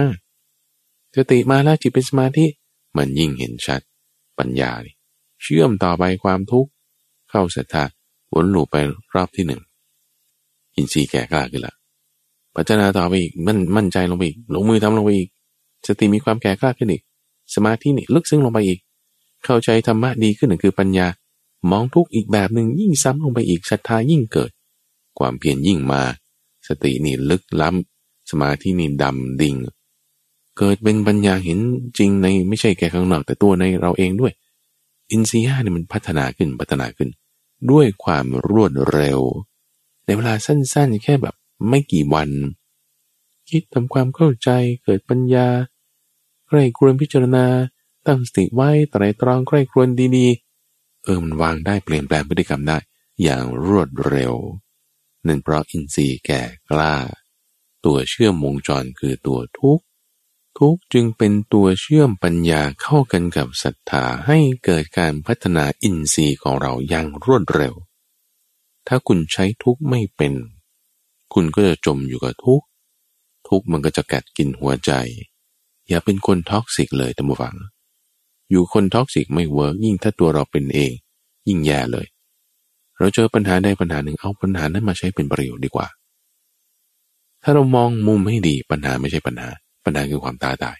[1.16, 2.46] สติมาแล้วจิตเป็นสมาธิ
[2.96, 3.80] มันยิ่งเห็นชัด
[4.38, 4.70] ปัญญา
[5.42, 6.70] เชื่อมต่อไปความทุกข์
[7.30, 7.84] เข้าศรัทธา
[8.34, 8.76] วนลูปไป
[9.14, 9.60] รอบที่หนึ่ง
[10.74, 11.74] อินทรีย์แก่กล้าขึ้นละ
[12.54, 15.30] พัฒนาต่อไปอีกมันมั่นใจลงไปอีกลงมือทำลงไปอีก
[15.86, 17.02] สติมีความแก่กล้าขึ้นอีก
[17.54, 18.78] สมาธินี่ลึกซึ้งลงไปอีก
[19.44, 21.06] เข้าใจธรรมะดีขึ้นหนึ่งคือปัญญา
[21.70, 24.50] มองทุกอีกแบบหนึ่งยิ่งซ้ำลงไปอีกศรัทธายิ่งเกิด
[25.18, 26.02] ความเพียรยิ่งมา
[26.68, 29.56] สตินี่ลึกล้ำสมาธินี่ดำดิ่ง
[30.58, 31.58] เกิดเป็นปัญญาเห็น
[31.98, 34.32] จริงในไม่ใช่แค่ข้างนอกแต่ตัวในเราเองด้วย
[35.10, 37.10] อินทรีย์เนี่ยมันพัฒนาขึ้นพัฒนาขึ้น
[37.70, 39.20] ด้วยความรวดเร็ว
[40.04, 41.34] ในเวลาสั้นๆ แค่แบบ
[41.68, 42.30] ไม่กี่วัน
[43.50, 44.50] คิดทำความเข้าใจ
[44.84, 45.46] เกิดปัญญา
[46.46, 47.46] ใครควรพิจารณา
[48.06, 52.78] ตั้งสติไว้ไตรตรองใครควรดีๆ เออมันวางได้เปลี่ยนแปลงพฤติกรรมได้
[53.22, 54.34] อย่างรวดเร็ว
[55.26, 56.94] นั่นเพราะอินทรีย์แก่กล้า
[57.84, 59.80] ตัวเชื่อมวงจรคือตัวทุกข์
[60.58, 67.74] ทุกข์จึงเป็นตัวเชื่อมปัญญาเข้ากันกับศรัทธาให้เกิดการพัฒนาอินทรีย์ของเราอย่างรวดเร็ว
[68.86, 70.34] ถ้าคุณใช้ทุกข์ไม่เป็น
[71.34, 72.62] คุณก็จะจมอยู่กับทุกข์
[73.48, 74.92] ทุกข์มันก็จะกัดกินหัวใจ
[75.88, 77.54] อย่าเป็นคน toxic เลยท่านผู้ฟัง
[78.50, 80.92] อยู่คน toxic ไม่ work ยิ่งถ้าตัวเราเป็นเอง
[81.48, 82.06] ยิ่งแย่เลย
[82.98, 85.86] เราเจอปัญหาใดปัญหาหนึ่งเอาปัญหานั้นมาใช้เป็นประโยชน์ดีกว่า
[87.42, 89.48] ถ้าเรามองมุมให้ดีปัญหาไม่ใช่ปัญหา
[89.84, 90.76] ปัญหาคือความท้าทาย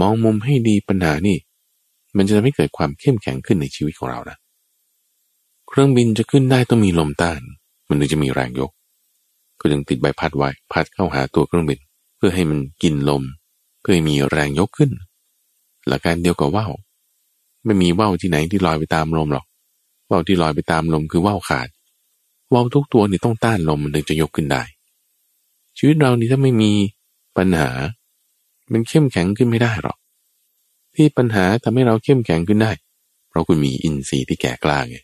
[0.00, 1.36] มองมุมให้ดีปัญหานี่
[2.16, 4.36] มันจะทำให้เกิดความเข้มแข็งขึ้นในชีวิตของเรานะ
[5.68, 7.40] เครื่องบินจะขึ้นได้ต้องมีลมต้าน
[7.88, 8.70] มันถึงจะมีแรงยก
[9.60, 11.78] ก็จึงติดใบพัดไว้พัดเข้าหาตัวเครื่องบิน
[12.16, 13.22] เพื่อให้มันกินลม
[13.84, 14.90] เพื่อมีแรงยกขึ้น
[15.88, 16.72] หลักการเดียวกับว่าว
[17.64, 19.46] ไม่มีว่าวที่ไหนที่ลอยไปตามลมหรอก
[20.10, 21.68] ว่าวที่ลอยไปตามลมคือว่าวขาด
[22.52, 24.62] ว่าวทุกตัวนี่ต้องต้านลมมันถึงจะยกขึ้นได้
[25.78, 26.72] ชีวิตเรานี่ถ้าไม่มี
[27.36, 27.70] ปัญหา
[28.72, 29.98] มันเข้มแข็งขึ้นไม่ได้หรอก
[30.94, 32.72] ที่ปัญหาทำให้เราเข้มแข็งขึ้นได้
[33.28, 34.96] เพราะคุณมีอินทรีย์ที่แก่กล้าไง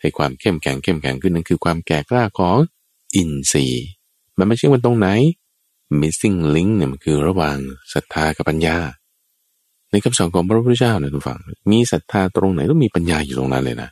[0.00, 2.56] ให้ความเข้มแข็งเข้มแข็งขึ้นนั่นคือความแก่กล้าของ
[3.16, 3.84] อินทรีย์
[4.38, 5.08] มันไม่ใช่มันตรงไหน
[6.00, 7.56] missing link เนี่ยมันคือระหว่าง
[7.92, 8.76] ศรัทธากับปัญญา
[9.90, 11.38] ในคำสอนของพระพุทธเจ้าเนี่ยทุกฝั่ง
[11.70, 13.88] มีศรัทธาตรงไหนต้องมีปัญญาอยู่ตรงนั้นเลยนะ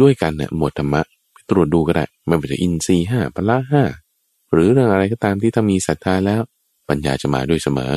[0.00, 1.02] ด้วยกันเนี่ยหมวดธรรมะ
[1.50, 3.84] ตรวจดูก็ได้ไม่ว่าจะอินทรีห้าพละห้า
[4.52, 6.40] หรือเรื่องอะไรก็ตามที่ถ้ามีศรัทธาแล้ว
[6.88, 7.94] ปัญญาจะมาด้วยเสมอ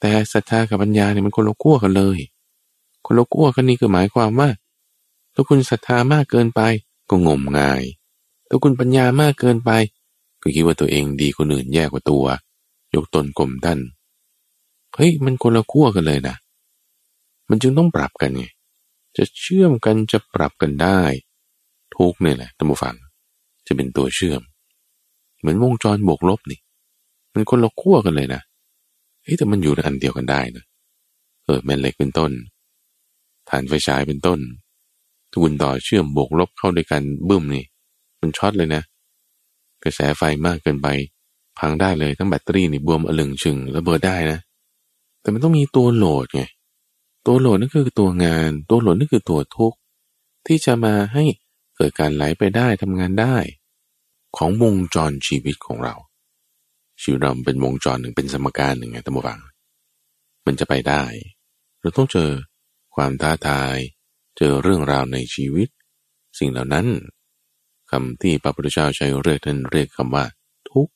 [0.00, 2.18] แต่ศรัทธากับปัญญาเนี่ยมันคนละขั้วกันเลย
[3.06, 4.48] คนละขั้วกันนี่คือหมายความว่า
[5.34, 6.60] ถ้าคุณศรัทธามากเกินไป
[7.10, 7.82] ก็งมงาย
[8.48, 9.70] ถ้าคุณปัญญามากเกินไป
[10.46, 12.24] ก็คิดว่าตัวเองดีคนอื่นแย่กว่าตัว
[12.94, 13.80] ยกตนกลมท่าน
[14.94, 16.36] เฮ้ยมันคนละขั้วกันเลยนะ
[17.50, 18.46] มันจึงต้องปรับกันไง
[19.16, 21.00] จะเชื่อมกันจะปรับกันได้
[21.94, 22.94] ทุกเนี่ยแหละท่านผู้ฟัง
[23.66, 24.42] จะเป็นตัวเชื่อม
[25.40, 26.60] เหมือนวงจรบวกลบนี่
[27.34, 28.42] มันคนละขั้วกันเลยนะ
[29.22, 30.64] เฮ้ยแต่มันอยู่ในอันเดียวกันได้นะ
[31.44, 32.30] เออแม่เหล็กเป็นต้น
[33.48, 34.40] ฐานไฟฉายเป็นต้น
[35.32, 37.64] ทุนต่อเชื่อมบวกลบเข้าด้วยกันบึ้มนี่
[38.20, 38.82] มันช็อตเลยนะ
[39.86, 40.88] กระแสไฟมากเกินไป
[41.58, 44.40] พังได้เลยทั้งแบตเตอรี่นี่บวมอลึงชึงระเบิดได้นะ
[45.20, 46.42] แต่มันต้องมีตัวโหลดไง
[47.26, 49.78] ตัวโหลดนั่นคือตัวงาน ตัวโหลดนั่นคือตัวทุกข์
[50.46, 51.24] ที่จะมาให้
[51.76, 53.36] เกิดการไหลไปได้ทำงานได้
[54.36, 55.94] ของวงจรชีวิตของเรา
[57.00, 59.40] ชีวิตเราเป็นวงจรหนึ่งเป็นสมการหนึ่งไงท่านผู้ฟัง
[60.46, 61.04] มันจะไปได้
[61.80, 62.30] เราต้องเจอ
[62.94, 63.76] ความท้าทาย
[64.38, 65.68] เจอเรื่องราวในชีวิต
[66.38, 66.86] สิ่งเหล่านั้น
[67.90, 70.24] คำที่พระพุทธเจ้าใช้เรียกท่านเรียกคำว่า
[70.70, 70.88] ทุก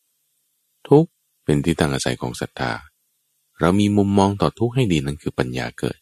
[0.89, 1.05] ทุก
[1.45, 2.73] เป็นที่ตั้งอาศัยของศรัทธา
[3.61, 5.99] เรามีมุมมองต่อทุกให้ดีนั่นคือปัญญาเกิด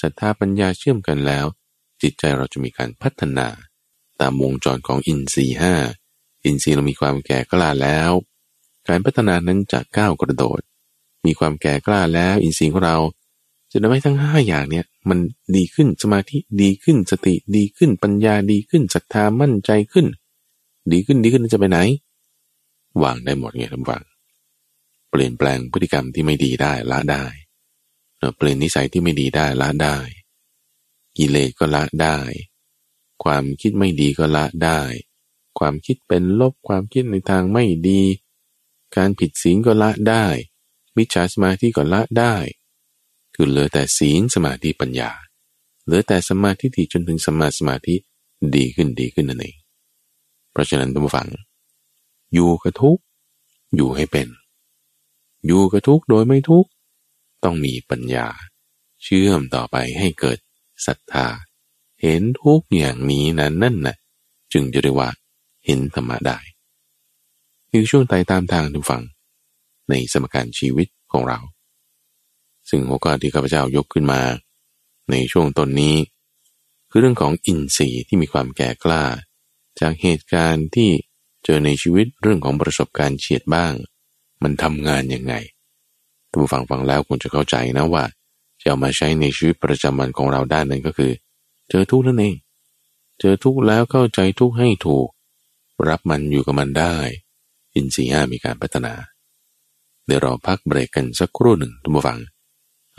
[0.00, 1.46] ศรัทธาปัญญาเชื่อมกันแล้ว
[2.02, 3.48] จิตใจเราจะมีการพัฒนา
[4.20, 5.74] ตามวงจรของอินทรีห้า
[6.44, 8.12] อินทรีย์เรามีความแก่กล้าแล้ว
[8.88, 10.60] การพัฒนานั้นจะกก้าวกระโดด
[11.26, 12.96] มีความแก่กล้าแล้ว อินทรีย์ของเรา
[13.70, 15.18] จะทำให้ทั้งห้าอย่างเนี้ยมัน
[15.56, 20.06] ดีขึ้นสมาธิดีขึ้นสติดีขึ้นปัญญาดีขึ้นศรัทธามั่นใจขึ้น
[20.92, 21.78] ดีขึ้นดีขึ้นจะไปไหน
[23.02, 24.02] วางได้หมดไงท่านฟัง
[25.10, 27.24] เปลี่ยนแปลงพฤติกรรมที่ไม่ดีได้ละได้
[28.36, 29.96] เปลี่ยนนิสัยที่ไม่ดีได้ละได้
[31.16, 32.18] กิเลสก็ละได้
[33.24, 34.80] ความคิดไม่ดีก็ละได้
[35.58, 38.02] ความคิดเป็นลบความคิดในทางไม่ดี
[38.96, 40.26] การผิดศีลก็ละได้
[40.96, 42.36] มิจฉาสมาธิก็ละได้
[43.34, 45.10] คือเหลือแต่ศีลสมาธิปัญญา
[45.84, 47.94] เหลือแต่สมาธิที่จนถึงสมาสมาธิ
[48.56, 49.56] ดีขึ้นดีขึ้นนั่นเอง
[50.52, 51.28] เพราะฉะนั้นท่านผู้ฟัง
[52.34, 52.98] อยู่กับทุก
[53.76, 54.28] อยู่ให้เป็น
[55.46, 56.66] อยู่กับทุกโดยไม่ทุก
[57.44, 58.26] ต้องมีปัญญา
[59.02, 60.38] เชื่อมต่อไปให้เกิด
[60.86, 61.26] ศรัทธา
[62.02, 63.96] เห็นทุกอย่างนี้นั้นนั่นนะ่ะ
[64.52, 65.10] จึงจะเรียกว่า
[65.66, 66.38] เห็นธรรมะได้
[67.70, 69.02] คือช่วงไต่ตามทางทุกฝัง
[69.88, 71.38] ในสมการชีวิตของเรา
[72.68, 74.20] ซึ่งหัวข้อที่ข้าพเจ้ายกขึ้นมา
[75.10, 75.96] ในช่วงต้นนี้
[76.90, 79.02] คือเรื่องของอินทรีย์ที่มีความแก่กล้า
[79.80, 80.90] จากเหตุการณ์ที่
[81.44, 83.72] เจอในชีวิตเรื่องของประสบการณ์เฉียดบ้าง
[84.42, 85.34] มันทำงานยังไง
[86.28, 88.04] ท่านผู้ฟังฟังแล้วคงจะเข้าใจนะว่า
[88.60, 91.12] จะเอามาใช้ในชีวิตประจำวันของเราได้นั้นก็คือ
[91.70, 92.34] เจอทุกข์นั่นเอง
[93.20, 95.08] เจอทุกข์แล้วเข้าใจทุกข์ให้ถูก
[95.88, 96.96] รับมันอยู่กับมันได้
[97.74, 98.94] อินทรีย์ห้ามีการพัฒนา
[100.06, 102.20] เดี๋ยวเราพักเบรกกันสักครู่หนึ่งทุกฝัง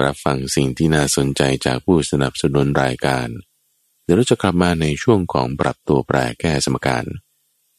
[0.03, 3.27] รับฟังสิ่งที่น่าสนใจจากผู้สนับสนุนรายการ
[4.03, 7.05] เดี๋ยวเราจะกลับมาในช่วงของปรับตัวแปรแก้สมการ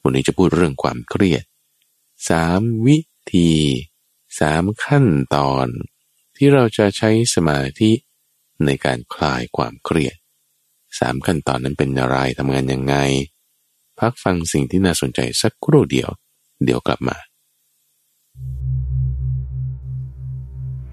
[0.02, 1.44] วันนี้จะพูดเรื่องความเครียด
[2.28, 2.98] สามวิ
[3.34, 3.52] ธี
[4.40, 5.66] สามขั้นตอน
[6.36, 7.92] ที่เราจะใช้สมาธิ
[8.64, 10.16] ในการคลายความเครียด
[10.98, 12.96] สามขั้นตอนนั้นเป็นอะไรทำงานยังไง
[13.98, 16.10] พักฟังสิ่งที่น่าสนใจสักครู่เดียว
[16.64, 17.16] เดี๋ยวกลับมา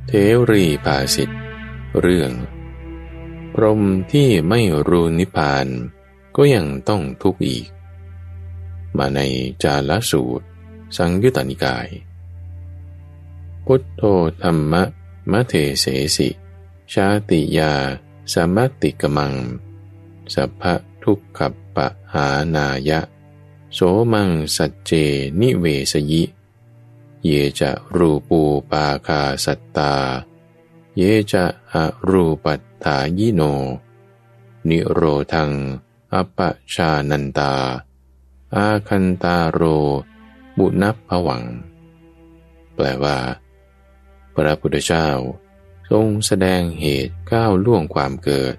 [0.07, 0.11] เท
[0.51, 1.39] รีภาสิทธ์
[2.01, 2.31] เรื่อง
[3.63, 5.67] รมที่ไม่รู้นิพพาน
[6.35, 7.67] ก็ยังต้องทุกข์อีก
[8.97, 9.19] มาใน
[9.63, 10.45] จาลสูตร
[10.97, 11.87] สังยุตตนิกาย
[13.65, 14.03] พุทโธ
[14.43, 14.83] ธรรมะ
[15.31, 15.85] มะเทเส
[16.17, 16.29] สิ
[16.93, 17.73] ชาติยา
[18.33, 19.33] สมัติกมัง
[20.33, 21.39] สัพพะทุกข
[21.75, 22.99] ปะหานายะ
[23.73, 23.79] โส
[24.13, 24.91] มังสัจเจ
[25.39, 26.23] นิเวสยิ
[27.23, 28.41] เยจะรูปู
[28.71, 29.93] ปาคาสัตตา
[30.97, 31.75] เยจะอ
[32.09, 33.41] รูปัต ถายิโน
[34.69, 35.01] นิโร
[35.33, 35.51] ธัง
[36.13, 36.39] อป
[36.73, 37.53] ชานันตา
[38.55, 39.61] อาคันตาโร
[40.57, 41.43] บุนับผวัง
[42.75, 43.17] แปลว่า
[44.33, 45.07] พระพุทธเจ้า
[45.89, 48.55] ทรงแสดงเหตุก้าวล่วงความเกิด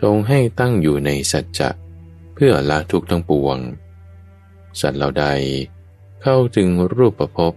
[0.00, 1.70] ทรงให้ตั้งอยู่ในสัจจะ
[2.34, 3.58] เพื่อละทุกข์ทั้งปวง
[4.80, 5.26] สัตว์เหล่าใด
[6.22, 7.54] เข้าถึงรูปประพ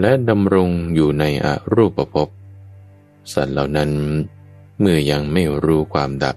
[0.00, 2.14] และดำรงอยู่ในอรูปประพ
[3.32, 3.90] สัตว์เหล่านั้น
[4.80, 6.36] เมื่อยังไม่รู้ความดับ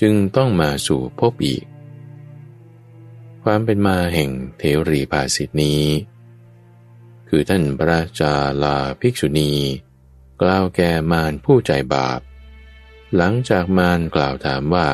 [0.00, 1.64] จึงต้องมาสู่พบอีก
[3.42, 5.84] ความเป็นมาแห่งเทรีภาสิทนี้
[7.28, 9.52] คือท่านพระจาลาภิกษุณี
[10.42, 12.20] กล่าวแก่มารผู้ใจบาป
[13.16, 14.88] หลังจากมารกล่าวถามว่า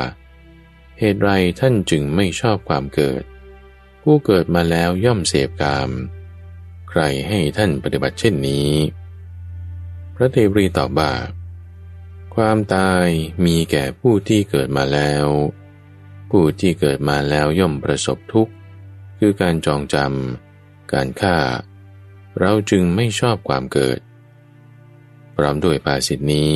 [0.99, 3.23] เหตุไรท่านจึงไม่ชอบความเกิด
[4.03, 5.91] ผู้เกิดมาแล้วย่อมเสพกาม
[6.91, 8.71] ใครให้ท่านปฏิบัติเช่นนี้
[10.15, 11.13] พระเทวรีตอบว่า
[12.35, 13.07] ความตาย
[13.45, 15.27] มีแก่ผู้ที่เกิดมาแล้ว
[16.31, 18.53] ผู้ที่เกิดมาแล้วย่อมประสบทุกข์
[19.19, 21.37] คือการจองจำ การฆ่า
[22.39, 23.99] เราจึงไม่ชอบความเกิด
[25.37, 26.55] พร้อมด้วยภาษิตนี้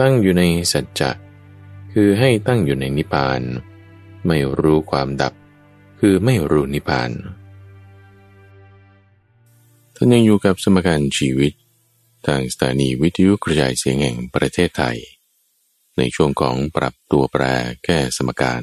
[0.00, 1.10] ตั้งอยู่ในสัจจะ
[1.92, 3.40] คือให้ตั้งอยู่ในนิพพาน
[4.26, 5.34] ไม่รู้ความดับ
[6.00, 7.10] คือไม่รู้นิพพาน
[9.94, 11.52] ท่านยังอยู่กับสมการชีวิต
[12.26, 14.96] ทางสถานีวิทยุกระจายเสียงแห่งประเทศไทย
[15.98, 17.42] ในช่วงของปรับตัวแปร
[17.84, 18.62] แก้สมการ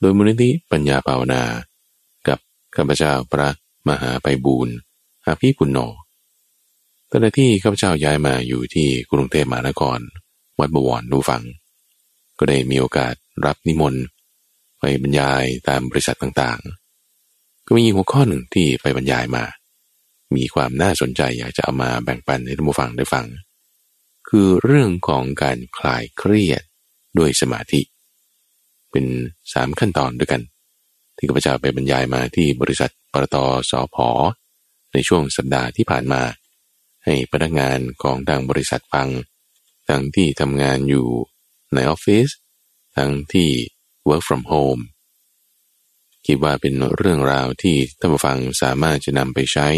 [0.00, 1.42] โดยมูลนิธิปัญญาภาวนา
[2.28, 2.38] กับ
[2.76, 3.48] ข้าพเจ้าพระ
[3.88, 4.74] มหาไปบูรณ์
[5.26, 5.78] อาภีปุณโญ
[7.10, 9.98] ตั้งแต่ที่ข้าพเจ้าย้ายมาอยู่ที่กรุงเทพมหานคร
[10.58, 11.42] วัดบวรดูฟัง
[12.38, 13.14] ก็ได้มีโอกาส
[13.46, 14.04] รับนิมนต์
[14.78, 19.44] ไปบรรยายตามบริษัทต่างๆ ก็มีหัวข้อหนึ่งที่ไปบรรยายมา
[20.36, 23.26] มีความน่าสนใจอยากจะเอามาแบ่งปันให้ท่านผู้ฟังได้ฟัง
[24.28, 26.62] คือเรื่องของการคลายเครียด
[27.18, 27.80] ด้วยสมาธิ
[28.90, 29.04] เป็น
[29.52, 30.42] สามขั้นตอนด้วยกัน
[31.16, 33.36] ที่ข้าพเจ้าไปบรรยายมาที่บริษัทปตท
[33.70, 34.08] สอพอ
[34.92, 36.22] ในช่วงสัปดาห์ที่ผ่านมา
[37.04, 39.08] ให้พนักงานของทางบริษัทฟัง
[39.88, 41.06] ทั้งที่ทำงานอยู่
[41.74, 42.28] ในออฟฟิศ
[42.96, 43.48] ทั้งที่
[44.08, 44.82] work from home
[46.26, 49.68] คิดว่าเป็นเรื่องราวที่ท่านผู้ฟังสามารถจะนำไปใช้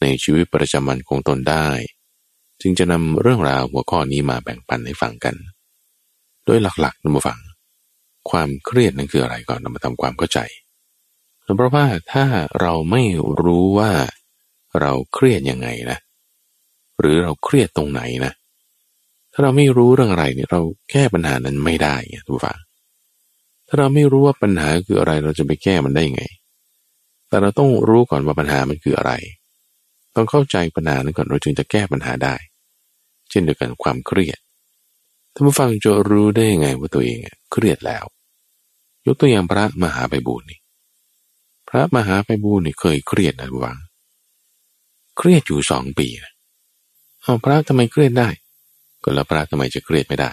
[0.00, 1.68] ในชีวิตประจำวันของตนได้
[2.60, 5.34] จึงจะนำเรื่องราวหัวข้อนี้มาแบ่งปันให้ฟังกัน
[6.44, 7.38] โดยหลักๆท่านผู้ฟัง
[8.30, 10.38] ความเครียดนั้นคืออะไรก่อนนำมาทำความเข้าใจ
[11.42, 12.24] เพราะว่าถ้า
[12.60, 13.02] เราไม่
[13.42, 13.92] รู้ว่า
[14.80, 15.98] เราเครียดยังไงนะ
[17.00, 18.32] หรือเราเครียดตรงไหนนะ
[19.32, 20.60] ถ้าเราไม่รู้เรื่องอะไรเนี่ยเรา
[20.90, 22.58] แก้ปัญหานั้นไม่ได้ไงทุกฝัง
[23.66, 26.24] ถ้าเราไม่รู้ว่าปัญหาคืออะไรเราจะไปแก้มันได้ยังไง
[27.28, 29.12] แต่เราต้องรู้ก่อนว่าปัญหามันคืออะไร
[30.14, 32.34] ต้องเข้าใจปัญหานั้นก่อนเราจึงจะแก้ปัญหาได้
[33.30, 34.38] เช่นเดียวกันความเครียด
[35.34, 37.18] ท่านผู้ฟังจะรู้ได้ยังไงว่าตัวเอง
[37.52, 38.04] เครียดแล้ว
[39.06, 40.58] ยกตัวอย่างพระมหาไปบูรนี่
[41.68, 43.78] พระมหาไปบูรนี่เคยเครียดนะทุกฝัง
[45.18, 46.32] เครียดอยู่สองปีนะ
[47.22, 48.28] เอาพระทำไมเครียดได้
[49.02, 50.30] ก็แล้วพระทำไมจะเครียดไม่ได้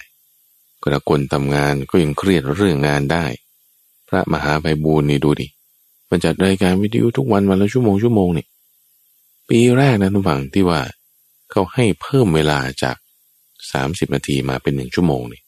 [0.81, 3.25] ก็ละคนทำงานก็ยังเครียดเรื่องงานได้
[4.09, 5.47] พระมหาไพบูลนี่ดูดิ
[6.09, 8.45] มันจัดรายการวิทยุทุกวันวันละชั่วโมงชั่วโมงนี่
[9.49, 10.81] ปีแรกนะทุกฝังที่ว่า
[11.51, 12.97] เขาให้เพิ่มเวลาจาก
[13.71, 15.41] สามสิบนาทีมาเป็นหนึ่งชั่วโมงนี่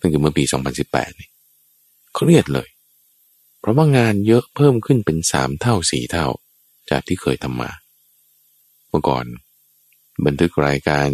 [0.00, 1.28] ตั้งแต่เมื่อปีสองพันสิบแปดนี่
[2.14, 2.68] เครียดเลย
[3.60, 6.26] เพราะว่างานเยอะเพิ่มขึ้นเป็นสามเท่าสี่เท่า
[6.90, 7.70] จากที่เคยทำมา
[8.88, 9.24] เมื่อก่อน
[10.26, 11.08] บันทึกรายการ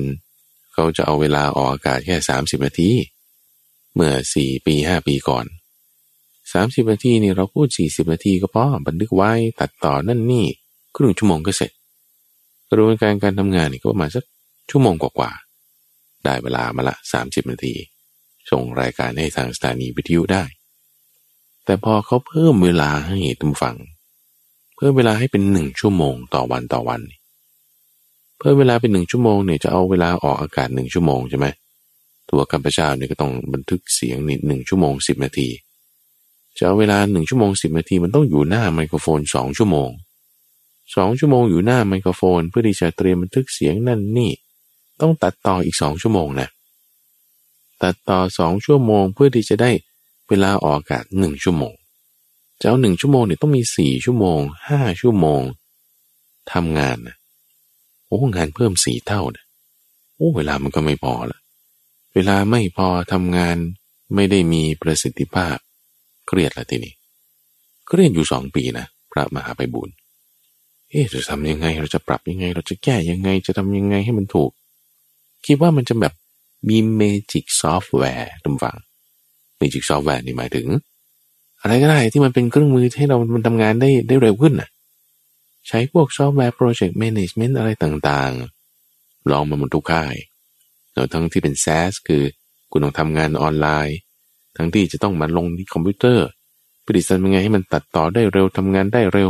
[0.73, 2.91] เขาจะเอาเวลาออกอากาศแค่สามสิบนาที
[3.95, 5.47] เมื่อสี่ปีห้าปีก่อน
[6.53, 10.47] สามสิบนาทีนี่เราพูดสี่สิบนาทีก็พอบันทึกไว้ตัดต่อนั่นนี่
[10.97, 11.71] ครึ่งชั่วโมงก็เสร็จ
[12.71, 14.25] กระบวนการการทำงานนี่ก็ประมาณสัก
[14.71, 17.75] ชั่วโมงกว่าๆได้เวลามาละสามสิบนาที
[18.51, 20.45] ส่งรายการให้ทางสถานีวิทยุได้
[21.65, 23.77] แต่พอเขาเพิ่มเวลาให้ทุกฟัง
[24.77, 27.01] เพิ่มเวลาให้เป็นหนึ่งชั่วโมงต่อวันต่อวัน
[28.39, 31.47] เพิ่มเวลาเป็นหนึ่งชั่วโมงเนี่ยจะเอาเวลาออกอากาศหนึ่งชั่วโมงใช่ไหม
[32.31, 35.49] ตัวกัมพูชาเนี่ยก็ต้องบันทึกเสียงนิดหนึ่งชั่วโมงสิบนาที
[36.57, 39.91] จะเอาเวลาหนึ่งชั่วโมงสิบนาทีมันต้องอยู่หน้าไมโครโฟนสองชั่วโมง
[40.97, 44.33] สองชั่วโมงอยู่หน้าไมโครโฟน เพื่อที่จะเตรียมบันทึกเสียงนั่นนี่
[45.01, 46.49] ต้องตัดต่ออีกสองชั่วโมงนะ
[47.83, 49.71] ตัดต่อสองชั่วโมงเพื่อที่จะได้
[50.29, 51.75] เวลาออกอากาศหนึ่งชั่วโมง
[52.61, 55.43] จะเอาหนึ่งชั่วโมงเนี่ยต้องมีสี่ชั่วโมงห้าชั่วโมง
[56.53, 57.17] ทำงานนะ
[58.07, 59.45] โอ้งานเพิ่มสี่เท่านะ
[60.17, 61.39] โอ้เวลามันก็ไม่พอละ
[62.15, 63.57] เวลาไม่พอทำงาน
[64.15, 65.57] ไม่ได้มีประสิทธิภาพ
[66.27, 66.95] เครียดละทีนี้
[67.87, 69.91] เครียดอยู่สองปีนะพระมหาไพบูลย์
[70.91, 74.51] เอ๊ะจะทำยังไง เราจะปรับยังไง เราจะแก้ยังไง จะทำยังไงให้มันถูก
[75.47, 76.15] คิดว่ามันจะแบบ
[76.69, 78.77] มี magic software ท่านผู้ฟัง
[79.57, 80.67] magic software นี่หมายถึง
[81.61, 84.69] อะไรก็ได้ที่มันเป็นเครื่องมือให้เรามันทำงานได้ได้เร็วขึ้นน่ะ
[85.69, 90.15] ใช้พวก software project management อะไรต่างๆ ลองมาหมดทุกค่าย
[90.93, 92.23] แล้วทั้งที่เป็น SaaS คือ
[92.71, 93.99] คุณต้องทำงานออนไลน์
[94.57, 96.27] ทั้งที่จะต้องมาลงที่คอมพิวเตอร์
[96.87, 99.29] ผลิตยังไงให้มันตัดต่อได้เร็วทำงานได้เร็ว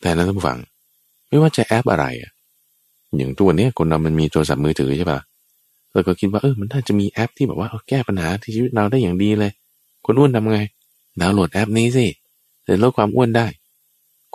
[0.00, 0.58] แต่นั้นท่านผู้ฟัง
[1.28, 2.30] ไม่ว่าจะแอปอะไรอะ
[3.16, 5.20] อย่างตัวนี้คนเรามันมีโทรศัพท์มือถือใช่ปะ
[5.92, 9.52] เราก็คิดว่าเออมันน่าจะมีแอปที่แบบว่าแก้ปัญหาที่ชีวิตเราได้อย่างดีเลย
[10.04, 10.60] คนอ้วนทำไง
[11.20, 12.06] ดาวน์โหลดแอปนี้สิ
[12.66, 13.46] จะลดความอ้วนได้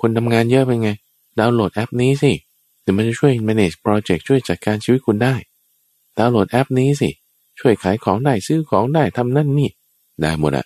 [0.01, 0.89] คนทำงานเยอะเป็นไง
[1.39, 2.32] ดาวน์โหลดแอปนี้สิ
[2.82, 5.36] เดี๋ยวมันจะช่วย manage project ช่วยจัดการชีวิตคุณได้
[6.17, 7.10] ดาวน์โหลดแอปนี้สิ
[7.60, 9.69] ช่วยขายของได้ซื้อของได้ทำนั่นนี่
[10.21, 10.65] ได้หมดอะ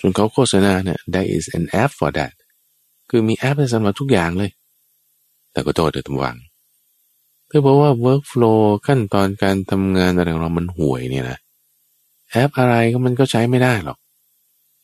[0.00, 2.32] จนเขาโฆษณาเนี่ย there is an app for that
[3.10, 4.50] คือมีแอปสำหรับทุกอย่างเลย
[5.52, 6.36] แต่ก็โทษเดือทุกวัง
[7.46, 11.38] เธอบอกว่า workflow ขั้นตอนการทำงานอะไรของเรา มันห่วยเนี่ยนะ
[12.30, 13.98] แอปอะไรก็มันก็ใช้ไม่ได้หรอก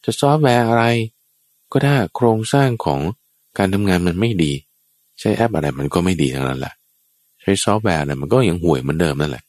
[0.05, 0.85] จะซอฟต์แวร์อะไร
[1.73, 3.01] ก็ถ้าโครงสร้างของ
[3.59, 4.53] การทำงานมันไม่ดี
[5.21, 6.75] ใช้แอปอะไรมันก็ไม่ดีทั้งนั้นแหละ
[7.43, 9.45] ใช้ซอฟต์แวร์เนี่ยมันก็ยังห่วยเหมือนเดิมนั่นแหละ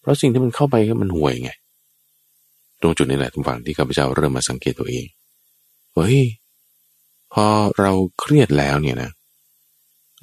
[0.00, 1.50] เพราะสิ่งที่มันเข้าไปก็มันห่วยไง
[2.80, 5.04] ตรงจุดนี้แหละทุกฝั่งที่ข้าพเจ้าเริ่มมาสังเกตตัวเอง
[5.94, 6.18] เฮ้ย
[7.34, 7.46] พอ
[7.78, 9.10] เราเครียดแล้วเนี่ยนะ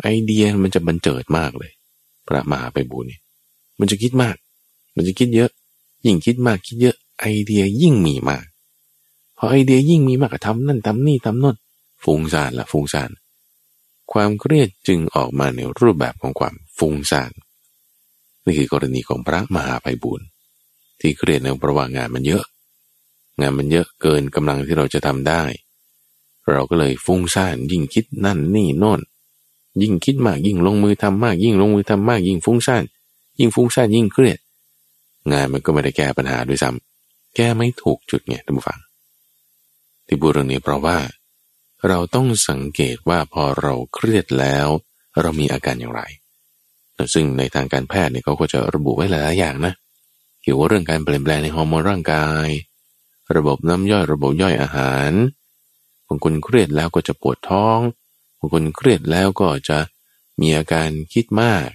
[0.01, 1.71] ไอเดียมันจะบันเจิดมากเลย
[2.27, 3.19] พระมหาไปบูนี่
[3.79, 4.35] มันจะคิดมาก
[4.95, 5.51] มันจะคิดเยอะ
[6.05, 8.45] ยิ่งคิดมากคิดเยอะ ไอเดียยิ่งมีมาก
[9.37, 11.55] พอไอเดียยิ่งมีมากก็ทำนั่นทำนี่ทำนั่น
[12.03, 13.09] ฟุ้งซ่านละฟุ้งซ่าน
[14.11, 17.31] ความเครียดจึงออกมาในรูปแบบของความฟุ้งซ่าน
[18.43, 20.21] นี่คือกรณีของพระมหาไปบุญ
[20.99, 22.43] ที่เครียดในประวัติงานมันเยอะ
[23.39, 25.43] งานมันเยอะเกินกำลังที่เราจะทำได้
[26.53, 29.01] เราก็เลยฟุ้งซ่านยิ่งคิดนั่นนี่โน่น
[29.81, 32.83] ยิ่งคิดมากยิ่งลงมือทำมาก ยิ่งลงมือทำมาก ยิ่งฟุ้งซ่าน
[33.39, 34.39] ยิ่งฟุ้งซ่านยิ่งเครียด
[35.31, 38.79] งานมันก็ไม่ได้แก้ปัญหาด้วยซ้ำแก้ไม่ถูกจุดไงท่านผู้ฟัง
[40.07, 40.97] ที่บูรณนี้เพราะว่า
[41.87, 44.67] เราต้องสังเกตว่าพอเราเครียดแล้ว
[45.21, 46.01] เรามีอาการอย่างไร
[47.13, 49.73] ซึ่งในทางการแพทย์เนี่ยเขาก็จะระบุไว้หลายอย่างนะ
[50.41, 52.47] เกี่ยวกับเรื่องการเปลี่ยนแปลงในฮอร์โมนร่างกาย
[53.35, 57.79] ระบบน้ำย่อยระบบย่อยอาหารางคนเครียดแล้วก็จะปวดท้อง
[58.39, 59.77] บางคนเครียดแล้วก็จะ
[60.41, 61.67] มีอาการคิดมาก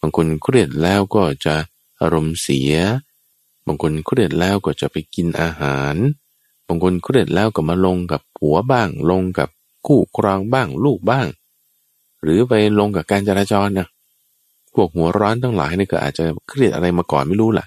[0.00, 1.54] บางคนเครียดแล้วก็จะ
[2.00, 2.74] อารมณ์เสีย
[3.66, 5.94] บางคนเครียดแล้วก็จะไปกินอาหาร
[6.68, 9.48] บางคนเครียดแล้วก็มาลงกับผัวบ้าง ลงกับ
[9.86, 11.26] คู่ครองบ้างลูกบ้าง
[12.22, 13.88] หรือไปลงกับการจราจรนะ
[14.74, 17.66] พวกหัวร้อนทั้งหลายนี่ก็อาจจะเครียดอะไรมาก่อนไม่รู้ล่ะ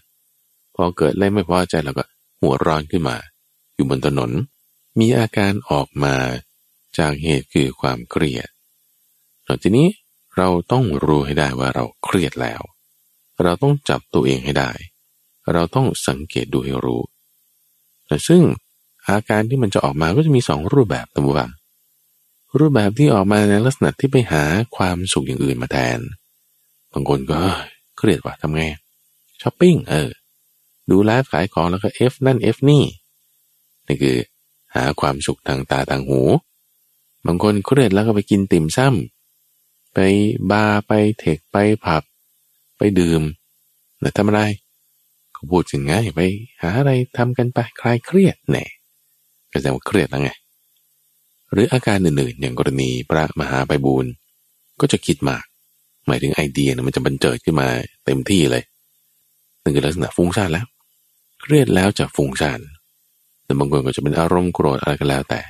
[0.75, 2.03] พอเกิดอะไรไม่พอใจแล้วก็
[2.41, 3.15] หัวร้อนขึ้นมา
[3.75, 4.31] อยู่บนถนน
[4.99, 6.15] มีอาการออกมา
[6.97, 8.49] จากเหตุคือความเครียด
[9.43, 9.87] หลังทีนี้
[10.37, 12.61] เราต้องรู้ให้ได้ว่าเราเครียดแล้ว
[13.43, 14.71] เราต้องจับตัวเองให้ได้
[15.53, 17.01] เราต้องสังเกตดูให้รู้
[18.07, 18.41] แต่ซึ่ง
[19.07, 21.35] อาการที่มันจะออกมาก็จะมีสองรูปแบบตัว
[22.59, 24.43] รูปแบบที่ออกมาในลักษณะที่ไปหา
[24.75, 25.99] ความสุขอย่างอื่นมาแทน
[26.91, 27.39] บางคนก็
[27.97, 28.63] เครียดว่าทำไง
[29.41, 30.09] ช้อปปิ้งเออ
[30.89, 32.83] ดูไลฟ์ขายของแล้วก็เอฟนั่นเอฟนี่
[33.87, 34.17] นี่คือ
[34.75, 36.21] หาความสุขทางตาทางหู
[37.25, 39.99] บางคนเครียดแล้วก็ไปกินติ่มซ้ำไป
[40.51, 42.03] บาร์ไปเทคไปผับ
[42.77, 43.21] ไปดื่ม
[43.99, 44.41] แต่ทำอะไร
[45.33, 46.21] เขาพูดถึงไงไป
[46.61, 48.65] หาอะไรทำกันไปคลายเครียดแน่
[49.51, 50.31] ก็แสดงว่าเครียดแล้วไง
[51.51, 54.11] หรืออาการอื่นๆ อย่างกรณีพระมหาไปบูรณ์
[54.81, 55.43] ก็จะคิดมาก
[56.07, 57.67] หมายถึงไอเดียนะมันจะบันเจิดขึ้นมา
[58.05, 58.63] เต็มที่เลย
[59.61, 60.65] นั่นคือลักษณะฟุ้งซ่านแล้ว
[61.41, 62.59] เครียดแล้วจะฟุ้งซ่าน
[63.43, 65.41] แต่บางคนก็จะเป็นอารมณ์โกรธอะไรก็แล้วแต่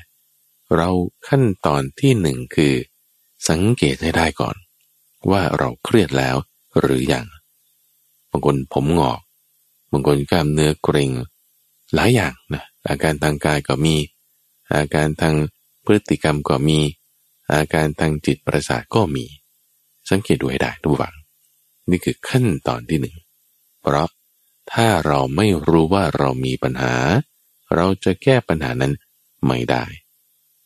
[0.75, 0.89] เรา
[1.27, 2.73] ขั้นตอนที่หนึ่งคือ
[3.49, 4.55] สังเกตให้ได้ก่อน
[5.31, 6.35] ว่าเราเครียดแล้ว
[6.79, 7.25] หรืออยัง
[8.31, 9.19] บางคนผมงอก
[9.91, 11.11] บางคนกล้ามเนื้อเกร็ง
[11.93, 13.95] หลายอย่างนะอาการทางกายก็มี
[14.73, 15.35] อาการทาง
[15.85, 16.79] พฤติกรรมก็มี
[17.53, 19.25] อาการทางจิตประสาทก็มี
[20.09, 21.15] สังเกตดูให้ได้ทุกฝัง
[21.89, 23.15] นี่คือขั้นตอนที่หนึ่ง
[23.81, 24.09] เพราะ
[24.71, 26.93] ถ้าเราไม่รู้ว่าเรามีปัญหา
[27.73, 28.93] เราจะแก้ปัญหานั้น
[29.47, 29.83] ไม่ได้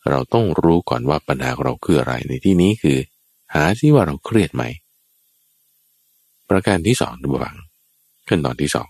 [0.09, 2.97] เราต้องรู้ก่อนว่าปัญหาของเราคืออะไรในที่นี้คือ
[3.53, 4.63] หาที่ว่าเราเครียดไหม
[6.49, 7.57] ประการที่สองดูบัง
[8.27, 8.89] ขั้นตอนที่สอง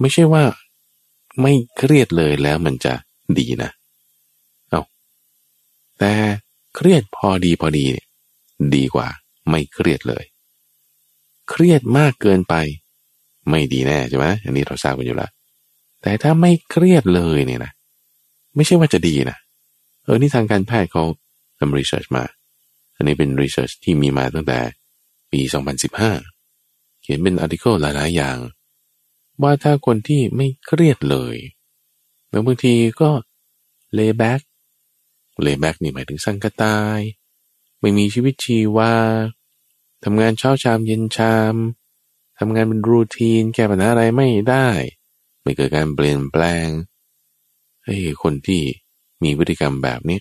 [0.00, 0.44] ไม่ใช่ว่า
[1.42, 2.94] ไม่เครียดเลยแล้วมันจะ
[3.38, 3.70] ดีนะ
[4.70, 4.82] เอา
[5.98, 6.12] แต่
[6.74, 7.84] เครียดพอดีพอดี
[8.74, 9.08] ดีกว่า
[9.50, 10.24] ไม่เครียดเลย
[11.48, 12.54] เครียดมากเกินไป
[13.50, 15.30] ไม่ดีแน่ใช่ไหมอันนี้เราทราบกันอยู่แล้ว
[16.02, 17.72] แต่ถ้าไม่เครียดเลยเนี่ยนะ
[18.56, 19.38] ไม่ใช่ว่าจะดีนะ
[20.04, 21.02] เออนี่ทางการแพทย์เขา
[21.58, 22.24] ทำ research มา
[22.96, 24.58] อันนี้เป็น research ที่มีมาตั้งแต่
[25.32, 25.40] ปี
[26.20, 28.38] 2015 เขียนเป็น article หลายๆอย่าง
[29.42, 31.36] ว่าถ้าคนที่ไม่เครียดเลย
[32.46, 33.10] บางทีก็
[33.94, 34.40] laid-back
[35.42, 37.00] laid-back นี่หมายถึงซังกะตาย
[37.80, 38.94] ไม่มีชีวิตชีวา
[40.04, 41.54] ทำงานเช้าชามเย็นชาม
[42.38, 44.68] ทำงานเป็นรูทีน แก้ปัญหาอะไรไม่ได้
[45.48, 46.68] ไม่เกิดการเปลี่ยนแปลง
[47.84, 48.62] ไอ้คนที่
[49.22, 50.18] มีพฤติกรรมแบบนี้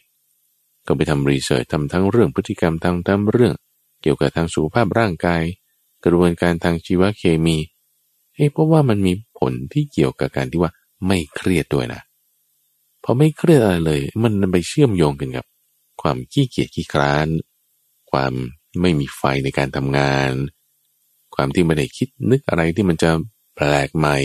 [0.88, 3.54] ก็ไปทำรีเสิร์ชทำทั้งเรื่องพฤติกรรมทางทั้งเรื่อง
[4.02, 5.44] เกี่ยวกับทางสุขภาพร่างกาย
[6.06, 7.58] กระบวนการทางชีวเคมี
[8.36, 10.72] เอ้เพราะว่ามันมีผลที่เกี่ยวกับการที่ว่า
[11.08, 12.02] ไม่เครียดด้วยนะ
[13.04, 15.46] พอไม่เครียดอะไรเลย มันไปเชื่อมโยงกันกับ
[16.02, 17.28] ความขี้เกียจขี้คร้าน
[18.12, 18.34] ความ
[18.82, 20.32] ไม่มีไฟในการทำงาน
[21.36, 23.10] ความที่ไม่ได้คิดนึกอะไรที่มันจะ
[23.56, 24.18] แปลกใหม่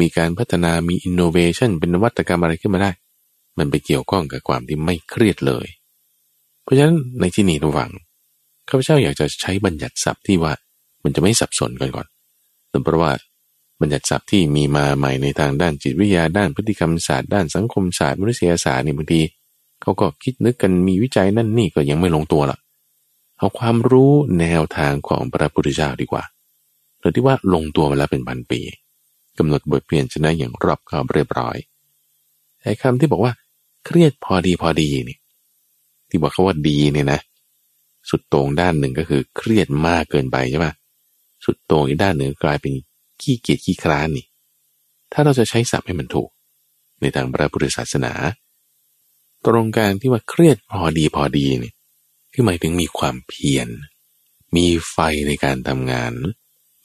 [0.00, 2.90] มีการพัฒนามีอินโนเวชันเป็นนวัตกรรมอะไรขึ้นมาได้
[3.58, 5.66] มันไปเกี่ยวข้องกับความที่ไม่เครียดเลย
[6.62, 7.90] เพราะฉะนั้นในที่นี้ระวัง
[8.68, 10.52] ข้าพเจ้าอยากจะใช้บัญญัติศัพท์ที่ว่า
[11.04, 12.06] มันจะไม่สับสนกันก่อน
[12.84, 13.12] เพราะว่า
[13.80, 19.20] บัญญัติศัพท์ที่มีมาใหม่ในทางด้านจิตวิทยาด้านพฤติกรรมศาสตร์ด้านสังคมศาสตร์มนุษยศาสตร์นี่บางที
[19.82, 22.58] เขาก็คิดนึกกันมีวิจัยนั่นนี่ก็ยังไม่ลงตัวละ
[23.38, 26.24] เอาความรู้แนวทางของพระพุทธเจ้าดีกว่า
[27.00, 28.60] โดยที่ว่าลงตัวมาแล้วเป็นพันปี
[29.38, 31.56] กำหนดบทเปลี่ยนชนะอย่างรอบคอบเรียบร้อย
[32.62, 33.32] ไอ้คำที่บอกว่า
[33.84, 35.18] เครียดพอดีพอดีนี่
[36.08, 37.20] ที่บอกเขาว่าดีเนี่ยนะ
[38.10, 40.66] สุดตรงด้านหนึ่งก็คือเครียดมากเกินไปใช่ไหม
[41.44, 42.72] สุดโต่งอีกด้านหนึ่งกลายเป็น
[43.20, 44.26] ขี้เกียจขี้คร้านนี่
[45.12, 46.30] ถ้าเราจะใช้ศัพท์ให้มันถูก
[47.00, 48.12] ในทางพระพุทธศาสนา
[49.46, 51.72] ตรงการที่ว่าเครียดพอดีพอดีนี่
[52.32, 53.68] คือหมายถึงมีความเพียร
[54.56, 56.12] มีไฟในการทำงาน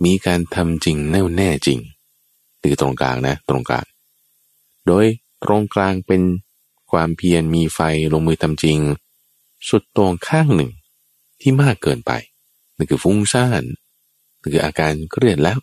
[0.05, 1.79] มีการทำจริงแน่วแน่จริง
[2.61, 3.85] คือตรงกลางนะ ตรงกลาง
[4.87, 5.05] โดย
[5.43, 6.21] ตรงกลางเป็น
[6.91, 7.79] ความเพียรมีไฟ
[8.13, 8.77] ลงมือทำจริง
[9.69, 10.71] สุดตรงข้างหนึ่ง
[11.41, 12.11] ที่มากเกินไป
[12.75, 13.63] นั่นคือฟุ้งซ่าน
[14.41, 15.59] นั่นคืออาการเครียดแล้ว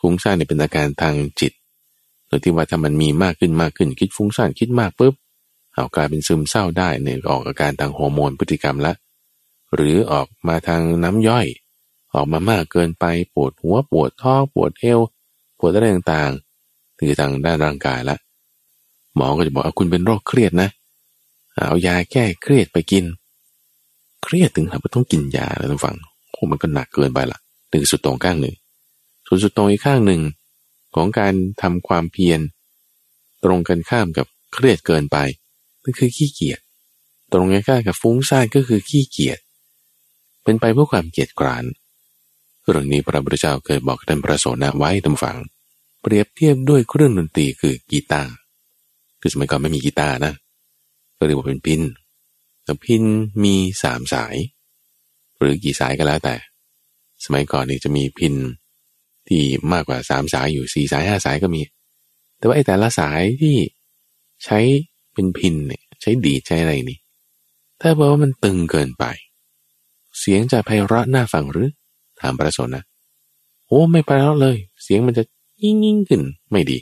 [0.00, 1.52] ฟุ้งซ่านเนี่ยเป็นอาการทางจิต
[2.26, 5.14] โดยที่ว่าถ้ามันมีมากขึ้นมากขึ้นคิดฟุ้งซ่านคิดมากปุ๊บ
[5.74, 8.92] เอากลายเป็นซึมเศร้าได้เนี่ยออกอาการทางฮอร์โมนพฤติกรรมละ
[9.74, 11.46] หรือออกมาทางน้ำย่อย
[12.14, 13.04] ออกมามากเกินไป
[13.34, 15.00] ปวดหัวปวดท้องปวดเอว
[15.58, 18.16] ปวดอะไรต่างๆคือทางด้านร่างกายละ
[19.16, 20.68] หมอก็จะบอกว่าคุณเป็นโรคเครียดนะ
[21.54, 23.04] เอายาแก้เครียดไปกิน
[24.22, 25.96] เครียดถึงกับต้องกินยาแล้วทุกฝัง
[26.30, 27.38] โอ้มันก็หนักเกินไปละ
[27.70, 28.54] หนึ่งสุดตรงข้างหนึ่ง
[29.26, 30.20] ส่วนสุดตรงอีกข้างหนึ่ง
[30.94, 32.40] ของการทำความเพียร
[33.44, 35.16] ตรงกันข้ามกับเครียดเกินไป
[35.82, 36.60] นั่นคือขี้เกียจ
[37.32, 39.38] ตรงกันข้ามกับฟุ้งซ่านก็คือขี้เกียจ
[40.42, 41.64] เป็นไปเพื่อความเกียจกราน
[42.70, 45.36] เรื่องนี้พระพุทธเจ้าเคยบอกท่านพระโสนะไว้ตำฝัง
[46.00, 48.32] เปรียบเทียบด้วยเครื่องดนตรีคือกีตาร์
[49.20, 50.32] คือสมัยก่อนไม่มีกีตาร์นะ
[51.16, 51.80] ก็เรียกว่าเป็นพิน
[52.64, 53.02] แต่พิน
[53.44, 54.36] มีสามสาย
[55.38, 56.34] หรือกี่สายก็แล้วแต่
[57.24, 58.34] สมัยก่อนนี่จะมีพิน
[59.28, 59.42] ที่
[59.72, 61.60] มากกว่าสามสายอยู่สี่สายห้าสายก็มี
[62.38, 63.56] แต่ว่าไอ้แต่ละสายที่
[64.44, 64.58] ใช้
[65.12, 66.98] เป็นพินเนี่ยใช้ดีใช้อะไรนี่
[67.80, 69.04] ถ้าบอกว่ามันตึงเกินไป
[70.18, 71.68] เสียงจะไพเราะน่าฟังหรือ
[72.20, 72.84] ถามพระสนนะ
[73.66, 75.22] โอ้ไม่ไพเราะเลย เสียงมันจะ
[75.62, 76.78] ยิ่งยิ่งขึ้นไม่ดี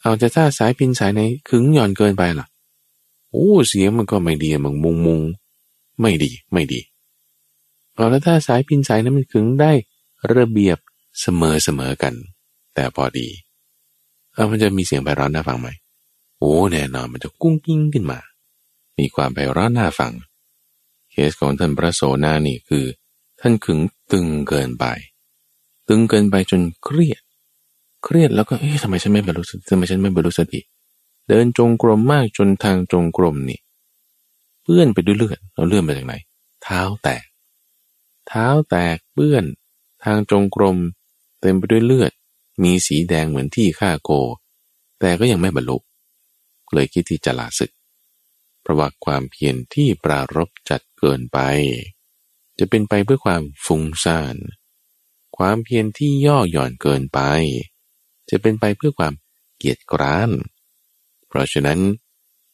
[0.00, 2.46] เอาจะถ้าสายพินสายไหนขึงหย่อนเกินไปล่ะ
[3.30, 5.20] โอ้เสียงมันก็ไม่ดีมึงมุงมุง
[6.00, 6.80] ไม่ดีไม่ดี
[7.94, 9.72] เอาแล้วถ้าสายพินสายนั้นมันขึงได้
[10.34, 10.78] ระเบียบ
[11.20, 12.14] เสมอเสมอกัน
[12.74, 13.28] แต่พอดี
[14.32, 15.68] เอามันจะมีเสียงไพเราะน่าฟังไหม
[16.38, 18.18] โอ้แน่นอนมันจะกุ้งกิ้งขึ้นมา
[18.98, 20.12] มีความไพเราะน่าฟัง
[21.10, 22.84] เคสของท่านพระโสนานี่คือ
[23.42, 23.80] ท่านขึง
[24.12, 24.84] ตึงเกินไป
[25.88, 27.22] ตึงเกินไปจนเครียด
[28.04, 30.60] เครียดแล้วก็เอ๊ะทำไมฉันไม่บรรลุสติทำไมฉันไม่บรรลุสติ
[31.28, 33.60] เดินจงกรมมากจนทางจงกรมนี่
[34.62, 36.14] เปื้อนไปด้วยเลือดเราเลื่อนมาจากไหน
[36.62, 37.24] เท้าแตก
[38.28, 39.44] เท้าแตกเปื้อน
[40.04, 40.76] ทางจงกรม
[41.40, 42.12] เต็มไปด้วยเลือด
[42.62, 44.10] มีสีแดงเหมือนที่ฆ่าโก
[45.00, 45.76] แต่ก็ยังไม่บรรลุ
[46.74, 47.70] เลยคิดที่จะลาศึก
[48.62, 51.38] เพราะว่าความเพียรที่ปรารบจัดเกินไป
[52.58, 54.36] จะเป็นไปเพื่อความฟุ้งซ่าน
[55.36, 57.20] ความเพียรที่ย่อหย่อนเกินไป
[58.30, 59.12] จะเป็นไปเพื่อความ
[59.56, 60.30] เกียจกร้าน
[61.28, 61.80] เพราะฉะนั้น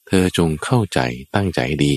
[0.06, 1.00] เธอจงเข้าใจ
[1.34, 1.92] ตั้งใจดี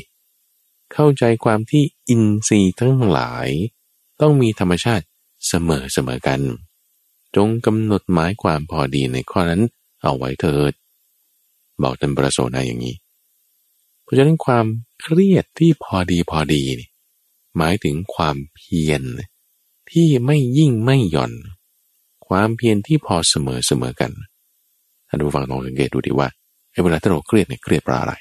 [0.93, 3.49] เข้าใจความที่อินทรีย์ทั้งหลาย
[4.21, 5.05] ต้องมีธรรมชาติ
[5.47, 6.41] เสมอเสมอกัน
[7.35, 9.61] จงกำหนดหมายความพอดีในข้อนั้น
[10.01, 10.73] เอาไว้เถิด
[11.81, 12.95] บอกท่านประโสนาอย่างนี้
[14.01, 14.65] เพราะฉะนั้นความ
[15.01, 16.89] เครียดที่พอดีพอดีนี่
[17.57, 19.03] หมายถึงความเพียร
[19.91, 21.33] ที่ไม่ยิ่งไม่หย่อน
[22.27, 24.11] ความเพียรที่พอเสมอเสมอกัน
[25.07, 26.27] ท่านผู้ฟังลองสังเกตดูดีว่า
[26.83, 28.13] เวลาที่เราเครียดเนี่ยเครียดเพราะอะไร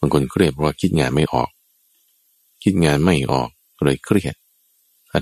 [0.00, 1.48] บางคนเครียดเพราะว่าคิดงานไม่ออก
[2.62, 3.48] คิดงานไม่ออก
[3.84, 4.34] เลยเครียด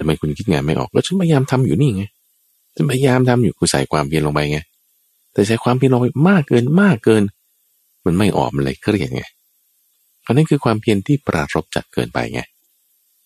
[0.00, 2.04] ทำไมคุณคิดงานไม่ออกก็ฉันพยายามทำอยู่นี่ไง
[2.74, 4.58] ฉันพยายามทำอยู่กูใส่ความเพียรลงไปไง
[5.32, 7.22] แต่ใส่ความเพียรลงไปมากเกินมากเกิน
[8.04, 9.24] มันไม่ออกมันเลยเครียดไง
[10.26, 12.40] อันนั้นคือความเพียรที่ปรารบจัดเกินไปไง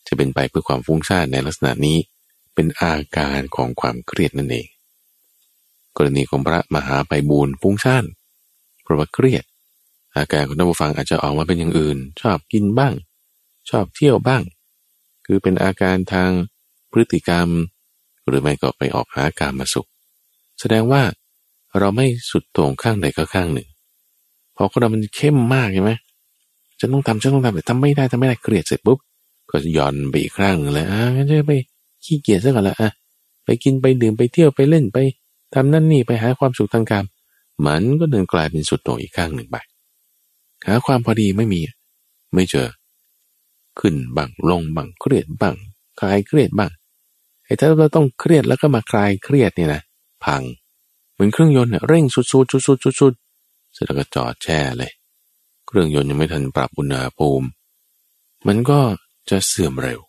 [0.06, 1.98] จะเป็นไปเพื่อความฟุ้งซ่านในลักษณะนี้
[2.54, 4.66] เป็นอาการของความเครียดนั่นเอง
[5.96, 8.04] กรณีของพระมหาไปบูรฟุ้งซ่าน
[8.82, 9.44] เพราะว่าเครียด
[10.16, 12.94] อาการของท่านผู้ฟังอาจจะออกมาเป็นอย่างอื่น ชอบกินบ้าง
[13.70, 14.42] ชอบเที่ยวบ้าง
[15.26, 16.30] คือเป็นอาการทาง
[16.90, 17.48] พฤติกรรม
[18.26, 19.88] หรือไม่ก็ไปออกหาการมาสุข
[20.60, 21.02] แสดงว่า
[21.78, 23.68] เราไม่สุดโต่งข้างใดก็ข้างหนึ่ง
[24.56, 25.92] พอคนเรามันเข้มมากใช่ไหม
[26.80, 28.98] จะต้องทำจะต้องทำแต่ทำไม่ได้ทำไม่ได้เครียดเสร็จปุ๊บ
[29.52, 31.52] ก็ย่อนไปอีกครั้งเลยอะงั้นจะไป
[32.04, 32.90] ขี้เกียจซะก่อนละอะ
[33.44, 34.98] ไปกินไปดื่มไปเที่ยวไปเล่นไป
[35.54, 37.04] ทำนั่นนี่ไปหาความสุขทางการ
[37.66, 39.56] มันก็เดินกลายเป็นสุดโต่งอีกข้างหนึ่งไป
[40.66, 41.60] หาความพอดีไม่มี
[42.34, 42.68] ไม่เจอ
[43.80, 45.56] ขึ้นบังลงบังเครียดบัง
[46.00, 46.70] คลายเครียดบ้าง
[47.44, 49.82] ไอ้ถ้าเราต้องเครียดแล้วก็มาคลายเครียดเนี่ยนะ
[50.24, 50.42] พัง
[51.12, 54.92] เหมือนเครื่องยนต์เนี่ยเร่งสุดๆสุดๆสุดๆเสร็จแล้วก็จอดแช่เลย
[55.66, 57.46] เครื่องยนต์ยังไม่ทันปรับอุณหภูมิ
[58.46, 58.80] มันก็
[59.30, 60.00] จะเสื่อมเร็ว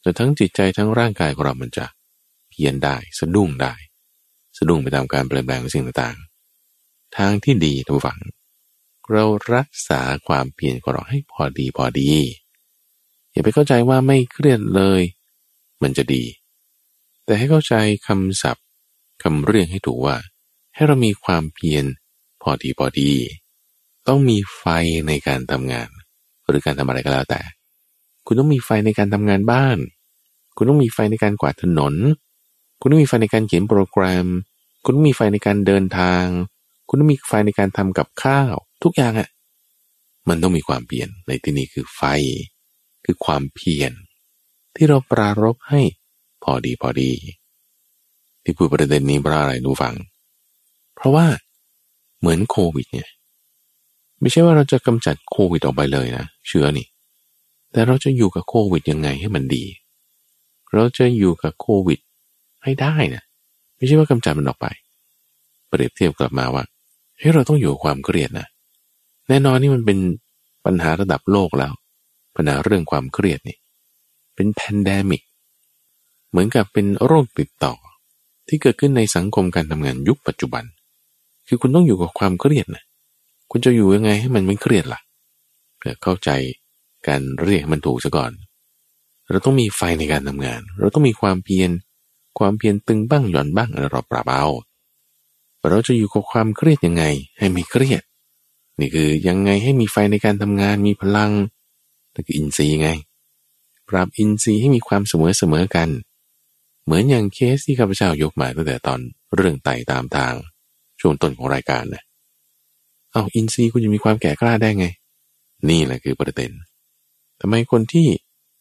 [0.00, 1.86] แต่ทั้งจิตใจทั้งร่างกายของเรามันจะ
[2.50, 3.74] เพียนได้สะดุ้งได้
[4.56, 8.20] สะดุ้งไปตามการเปลี่ยนแปลงของสิ่งต่างๆ ทางที่ดีทุกฝัง
[9.10, 9.24] เรา
[9.54, 12.10] รักษาความเพียรของเราให้พอดีพอดี
[13.32, 15.02] อย่าไปเข้าใจว่าไม่เครียดเลย
[15.82, 16.24] มันจะดี
[17.24, 17.74] แต่ให้เข้าใจ
[18.06, 18.66] คำศัพท์
[19.22, 20.16] คำเรียกให้ถูกว่า
[20.74, 21.84] ให้เรามีความเพียร
[22.42, 23.12] พอดีพอดี
[24.06, 24.64] ต้องมีไฟ
[25.06, 25.88] ในการทำงาน
[26.46, 27.40] หรือการทำอะไรก็แล้วแต่
[28.30, 29.78] คุณต้องมีไฟในการทำงานบ้าน
[30.56, 31.94] คุณต้องมีไฟในการกวาดถนน
[32.80, 34.26] คุณต้องมีไฟในการเขียนโปรแกรม
[34.84, 36.24] คุณต้องมีไฟในการเดินทาง
[36.88, 39.28] คุณต้องมีไฟในการทำกับข้าว ทุกอย่างอะ่ะ
[40.28, 42.02] มันต้องมีความเพียร ในที่นี้คือไฟ
[43.04, 43.92] คือความเพียร
[44.76, 45.80] ที่เราปรารบให้
[46.44, 47.10] พอดีพอดี
[48.42, 49.94] ที่พูดประเด็นนี้เพราะอะไรดูฟัง
[50.96, 51.26] เพราะว่า
[52.18, 53.08] เหมือนโควิดเนี่ย
[54.20, 56.86] ไม่ใช่ว่าเราจะกำจัดโควิดออกไปเลยนะ เชื้อนี่
[57.72, 59.64] แต่เราจะอยู่กับโควิดยังไงให้มันดี
[60.74, 62.00] เราจะอยู่กับโควิด
[62.64, 63.22] ให้ได้นะ
[63.76, 64.66] ไม่ใช่ว่ากำจัดมันออกไป
[65.68, 66.64] เปรียบเทียบกลับมาว่า
[67.18, 68.46] เฮ้ยเราต้องอยู่กับความเครียดนะ
[69.28, 69.98] แน่นอนนี่มันเป็น
[70.64, 71.72] ปัญหาระดับโลกแล้ว
[72.36, 73.56] ปัญหาเรื่องความเครียดนี่
[74.34, 75.22] เป็น pandemic
[76.30, 77.74] เหมือนกับเป็นโรคติดต่อ
[78.48, 80.64] ที่เกิดขึ้นในสังคมการทำงานยุคปัจจุบัน
[81.48, 82.84] คือคุณต้องอยู่กับความเครียดนะ
[83.50, 85.00] คุณจะอยู่ยังไงให้มันไม่เครียดละ่ะ
[85.78, 86.30] เพื่อเข้าใจ
[87.08, 88.32] การเรียกมันถูกซะก่อน
[89.30, 91.70] เราต้องมีไฟในการทำงาน เราต้องมีความเพียร
[92.38, 94.46] ความเพียรตึงบ้างหย่อนบ้างเราปรับเอา
[95.68, 97.04] เราจะอยู่กับความเครียดยังไง
[97.38, 98.02] ให้ไม่เครียด
[98.80, 101.32] นี่คือยังไงให้มีไฟในการทำงานมีพลัง
[102.14, 102.88] นั่นคืออินทรีย์ไง
[103.88, 105.88] ปรับอินทรีย์ให้มีความเสมอเสมอกัน
[106.84, 109.00] เหมือนอย่างเคสที่ข้าพเจ้ายกมาตั้งแต่ตอน
[109.36, 110.34] เรื่องไต่ตามทาง
[111.00, 112.02] ช่วงต้นของรายการนะ
[113.12, 114.86] เอาอินทรีย์คุณจะมีความแก่กล้าได้ไง
[115.68, 116.50] นี่แหละคือประเด็น
[117.40, 118.08] ทำไมคนที่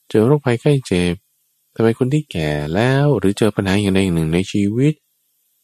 [0.10, 1.16] เจอโรคภัยไข้เจ็บ
[1.76, 4.94] ทำไมคนที่แก่แล้วหรือเจอปัญหาอย่างใดอย่างหนึ่งในชีวิต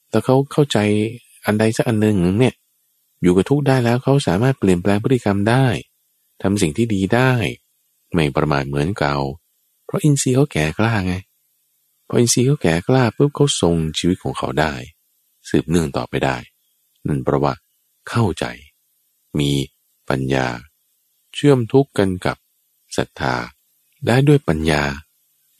[0.09, 0.77] แต่เขาเข้าใจ
[1.45, 2.53] อันใดสักอันหนึ่งเนี่ย
[3.21, 5.65] อยู่กับทุกได้แล้วเขาสามารถเปลี่ยนแปลงพฤติกรรมได้
[6.41, 7.31] ทำสิ่งที่ดีได้
[8.13, 9.15] ไม่ประมาทเหมือนเก่า
[9.85, 11.15] เพราะอินทรีย์เขาแก่กล้าไง
[12.07, 14.73] พออินทรีย์เขาแก่กล้าปุ๊บเขาทรงชีวิตของเขาได้
[15.49, 16.37] สืบเนื่องต่อไปได้
[17.07, 17.53] นั่นเพราะว่า
[18.09, 18.45] เข้าใจ
[19.39, 19.51] มี
[20.09, 20.47] ปัญญา
[21.33, 22.37] เชื่อมทุกข์กันกับ
[22.97, 23.35] ศรัทธา
[24.07, 24.83] ได้ด้วยปัญญา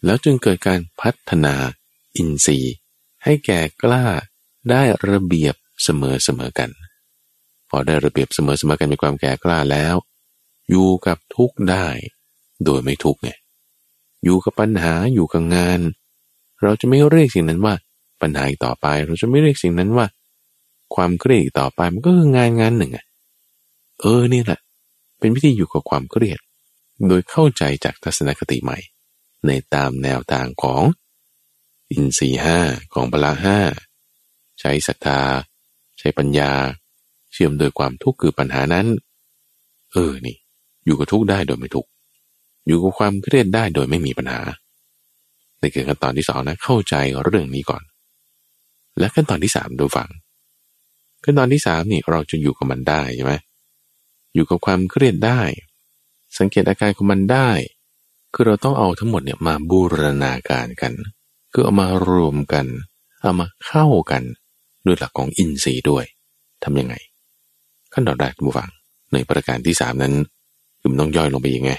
[0.06, 1.56] แล้วจึงเกิดการพัฒนา
[2.18, 2.74] อินทรีย์
[3.24, 4.06] ให้แก่กล้า
[4.70, 6.70] ได้ระเบียบเสมอเสมอกัน
[7.70, 9.96] พอได้ระเบียบเสมอเสมอกันมีความแก่กล้าแล้ว
[10.70, 11.88] อยู่กับทุกได้
[12.66, 13.30] โดยไม่ทุกไง
[14.24, 15.80] อยู่กับปัญหาอยู่กับงาน
[16.62, 17.76] เราจะไม่เรียกสิ่งนั้นว่า
[18.22, 20.06] ปัญหาอีกต่อไป เราจะไม่เรียกสิ่งนั้นว่า
[20.96, 23.06] ความเครียดอีกต่อไปมันก็คืองานงานหนึ่งอะ
[24.02, 24.60] เออนี่แหละ
[25.20, 26.40] เป็นวิธีอยู่กับความเครียด
[27.08, 28.80] โดยเข้าใจจากทัศนคติใหม่
[29.46, 30.84] ในตามแนวทางของ
[31.91, 32.60] อินทรีห้า
[32.94, 33.60] ของพละห้า
[34.60, 35.22] ใช้ศรัทธา
[36.00, 36.52] ใช้ปัญญา
[37.34, 38.88] เชื่อมโดยความทุกข์คือปัญหานั้น
[39.91, 40.38] เออนี่
[40.86, 41.89] อยู่กับทุกข์ได้โดยไม่ทุกข์
[42.68, 44.41] อยู่กับความเครียดได้โดยไม่มีปัญหา
[45.60, 47.84] ในขั้นตอนที่สองนะเข้าใจเรื่องนี้ก่อน
[49.00, 50.10] และขั้นตอนที่สามดูฟัง
[51.24, 53.34] ขั้นตอนที่สามนี่เราจะอยู่กับมันได้ใช่ไหม
[54.34, 55.41] อยู่กับความเครียดได้
[56.38, 57.50] สังเกตอาการของมันได้
[58.34, 60.94] คือเราต้องเอาทั้งหมดเนี่ยมาบูรณาการกัน
[61.54, 62.66] คือเอามารวมกัน
[63.22, 64.24] เอามาเข้ากัน
[64.86, 66.06] ด้วยหลักของอินทรีย์ด้วย
[66.64, 66.96] ทำยังไง
[67.94, 68.70] ขั้นตอนแรกบูฟัง
[69.14, 70.14] ในประการที่สามนั้น
[70.80, 71.72] คือมันต้องย่อยลงไปยังไง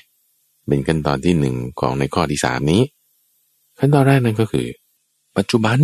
[0.67, 2.83] เป็นขั้นตอนที่หนึ่งของในข้อที่สามนี้
[3.79, 4.67] ขั้นตอนแรกนั้นก็คือ
[5.37, 5.79] ปัจจุบัน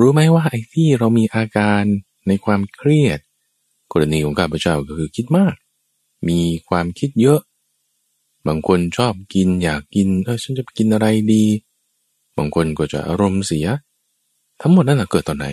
[0.00, 1.82] รู้ไหมว่าไอ้ที่เรามีอาการ
[2.28, 3.18] ในความเครียด
[3.92, 5.54] กรณีของข้าพเจ้าก็คือคิดมาก
[6.28, 7.40] มีความคิดเยอะ
[8.46, 11.44] บางคนชอบกินอยากกินเออฉันจะกินอะไรดี
[12.36, 13.66] บางคนก็จะอารมณ์เสีย
[14.60, 15.46] ทั้งหมดนั่นเกิดตอนไหน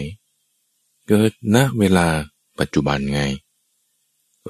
[1.07, 2.07] เกิดณเวลา
[2.59, 3.21] ปัจจุบันไง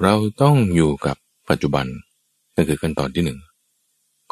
[0.02, 1.16] เราต้องอยู่กับ
[1.50, 1.86] ปัจจุบัน
[2.54, 3.38] นั่นคือขั้นตอนที่หนึ่ง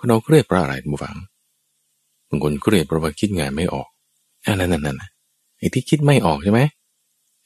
[0.08, 1.16] เราเครียดเพราะอะไรบุฟัง
[2.28, 3.88] บางคนเครียดเพราะว่าคิดงานไม่ออก
[4.46, 5.02] อันนั้นนั่น
[5.58, 6.60] ไอ้ที่คิดไม่ออกใช่ไหม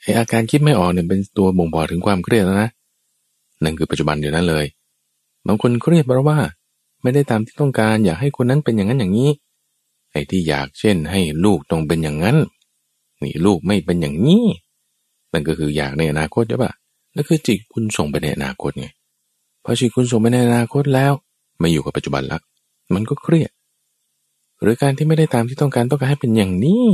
[0.02, 2.70] ไอ้อาการคิดไม่ออกเนี่ยเป็นตัวบ่งบอกถึงความเครียดแล้วนะ
[3.64, 4.64] นั่นคือปัจจุบันเดียวนั้นเลย
[5.46, 6.38] บางคนเครียดเพราะว่า
[7.02, 9.30] ไม่ได้ตามที่ต้องการอยากให้คนนั้นเป็นอย่างนั้นอย่างนี้
[10.12, 12.36] ไอ้ที่อยากเช่น ให้ลูกต้องเป็นอย่างนั้น
[13.22, 14.44] นี่ลูกไม่เป็นอย่างนี้
[15.32, 16.72] นั่นก็คืออยากในอนาคตใช่ปะ
[17.14, 18.86] นั่นคือจิตคุณส่งไปในอนาคตไง
[19.64, 21.12] พอจิตคุณส่งไปในอนาคตแล้ว
[21.58, 22.38] ไม่อยู่กับปัจจุบันละ
[22.94, 23.50] มันก็เครียด
[24.62, 26.84] หรือการที่ไม่ได้ตามที่ต้องการต้องการให้เป็นอย่างนี้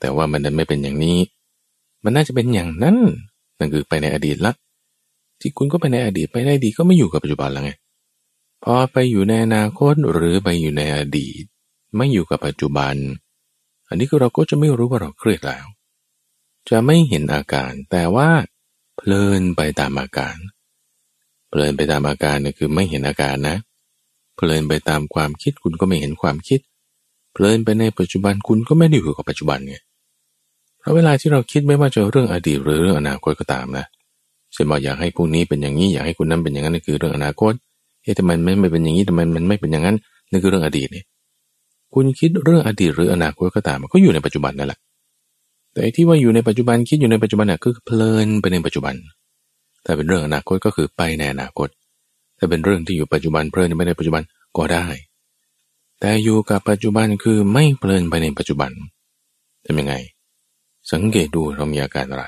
[0.00, 1.18] แต่ว่ามันดันไม่เป็นอย่างนี้
[2.04, 2.96] มันน่าจะเป็นอย่างนั้น
[3.58, 4.52] นั่นคือไปในอดีตละ
[5.40, 7.72] ที่คุณก็ไปในอดีตไปได้ดีตก็ไม่อยู่กับปัจจุบันแล้วไง
[8.64, 11.42] พอไปอยู่ในอนาคตหรือไปอยู่ในอดีต
[11.96, 12.94] ไม่อยู่กับปัจจุบัน
[13.88, 15.66] อันนี้คือเราก็จะไม่รู้ว่าเราเครียดแล้ว
[16.68, 18.28] จะไม่เห็นอาการ แต่ว่า
[18.96, 20.36] เพลินไปตามอาการ
[21.48, 23.56] เพลินไปตามอาการนี่คือไม่เห็นอาการนะ
[24.36, 26.60] เพลินไปตามความคิดคุณก็ไม่เห็นความคิด
[27.32, 29.76] เพลินไปในปัจจุบันคุณก็ไม่ได้อยู่กับปัจจุบันไง
[30.78, 37.52] เพราะเวลาที่เราคิดไม่ว่าจะเรื่องอดีตหรือเรื่องอนาคตก็ตามนะเช่นบอกอยากให้พวกนี้เป็นอย่างนี้อยากให้คุณนั้นเป็นอย่างนั้นนั่นคือเรื่องอนาคต
[38.02, 39.96] เฮ้ยทำไมไม่ไม่เป็นอย่างนี้ทำไมมันไม่เป็นอย่างนั้น
[40.30, 41.04] นั่นคือเรื่องอดีตเนี่ย
[41.94, 44.78] คุณคิดเรื่องอดีตหรืออนาคตก็ตามมันก็อยู่ในปัจจุบันนั่นแหละ
[45.72, 48.94] แต่ที่ว่าอยู่ในปัจจุบันคิดอยู่ในปัจจุบันน่ะคือเพลินไปในปัจจุบัน
[49.82, 51.68] แต่เป็นเรื่องอนาคตก็คือไปในอนาคต
[52.38, 54.22] ถ้าเป็นเรื่องที่อยู่ปัจจุบันเพลินไม่ในปัจจุบัน
[54.56, 54.86] ก็ได้
[56.00, 58.70] แต่อยู่กับปัจจุบันคือไม่เพลินไปในปัจจุบัน
[59.66, 59.94] ทำยังไง
[60.92, 62.24] สังเกตดูเรามีอาการอะไร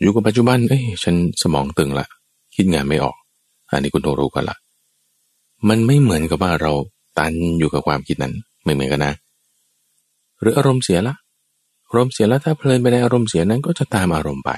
[0.00, 2.06] อยู่กับปัจจุบัน เอ้ยฉันสมองตึงละ
[2.54, 3.16] คิดงานไม่ออก
[3.70, 4.56] อันนี้คุณต้องรู้กันละ
[5.68, 6.72] มันไม่เหมือนกับว่าเรา
[7.18, 8.34] ตันอยู่กับความคิดนั้น
[8.64, 9.14] ไม่เหมือนกันนะ
[10.40, 11.14] หรืออารมณ์เสียละ
[11.88, 14.50] อารมณ์เสียแล้วถ้าเพลินไปในอารมณ์เสียนั้นก็จะตามอารมณ์ไป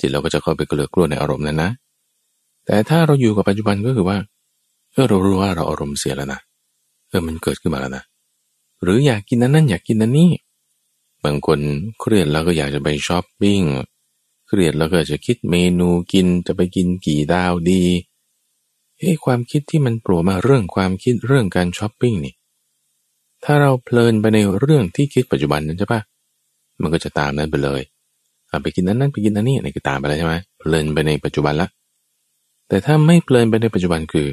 [0.00, 1.70] จิตเราก็จะเข้าไปเกลือกลัวในอารมณ์นั้นนะ
[2.66, 4.18] แต่ถ้าเราอยู่กับปัจจุบันก็คือว่า
[4.92, 6.40] เออเรารู้ว่าเราอารมณ์เสียแล้วนะ
[7.08, 8.04] เออมันเกิดขึ้นมาแล้วนะ
[8.82, 10.30] หรืออยากกินนั้นนั่นอยากกินนั้นนี่
[11.24, 11.58] บางคน
[12.00, 13.60] เครียดแล้วก็อยากจะไปช้อปปิ้ง
[14.46, 17.84] เครียดแล้วก็จะคิดเมนูกินจะไปกินกี่ดาวดี
[18.98, 22.34] เฮ้ความคิดที่มันโผล่มาเรื่องความคิดเรื่องการช้อปปิ้งนี่
[23.44, 26.00] ถ้าเราเพลินไปในเรื่องที่คิดปัจจุบันนั้นใช่ปะ
[26.80, 27.82] มันก็จะตามนั้นไปเลย
[28.62, 31.68] ไปกินนั้นนั้นไปกินนั้นนี่นี่คือตามไปแล้วใช่ไหมเพลินไปในปัจจุบันละ
[32.68, 34.28] แต่ถ้าไม่เพลินไปในปัจจุบันคือ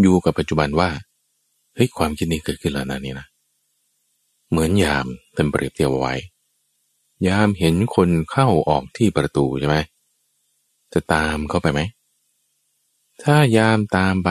[0.00, 0.90] อยู่กับปัจจุบันว่า
[1.74, 3.26] เฮ้ยความคิดนี้เกิดขึ้นแล้วนะนี่นะ
[4.50, 5.06] เหมือนยาม
[5.36, 6.14] ท่านเปรียบเทียบไว้
[7.28, 9.76] ยามเห็นคนเข้าออกที่ประตูใช่ไหม
[10.92, 11.80] จะตามเข้าไปไหม
[13.22, 14.30] ถ้ายามตามไป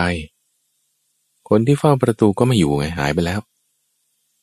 [1.49, 3.39] คนที่เฝ้าประตูก็ไม่อยู่ไงหายไปแล้ว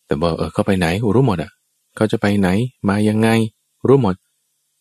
[0.07, 1.51] แต่บอกเออเขาไปไหนรู้หมดอะ
[1.97, 2.49] เขาจะไปไหน
[2.89, 3.29] มายังไง
[3.87, 4.15] รู้หมด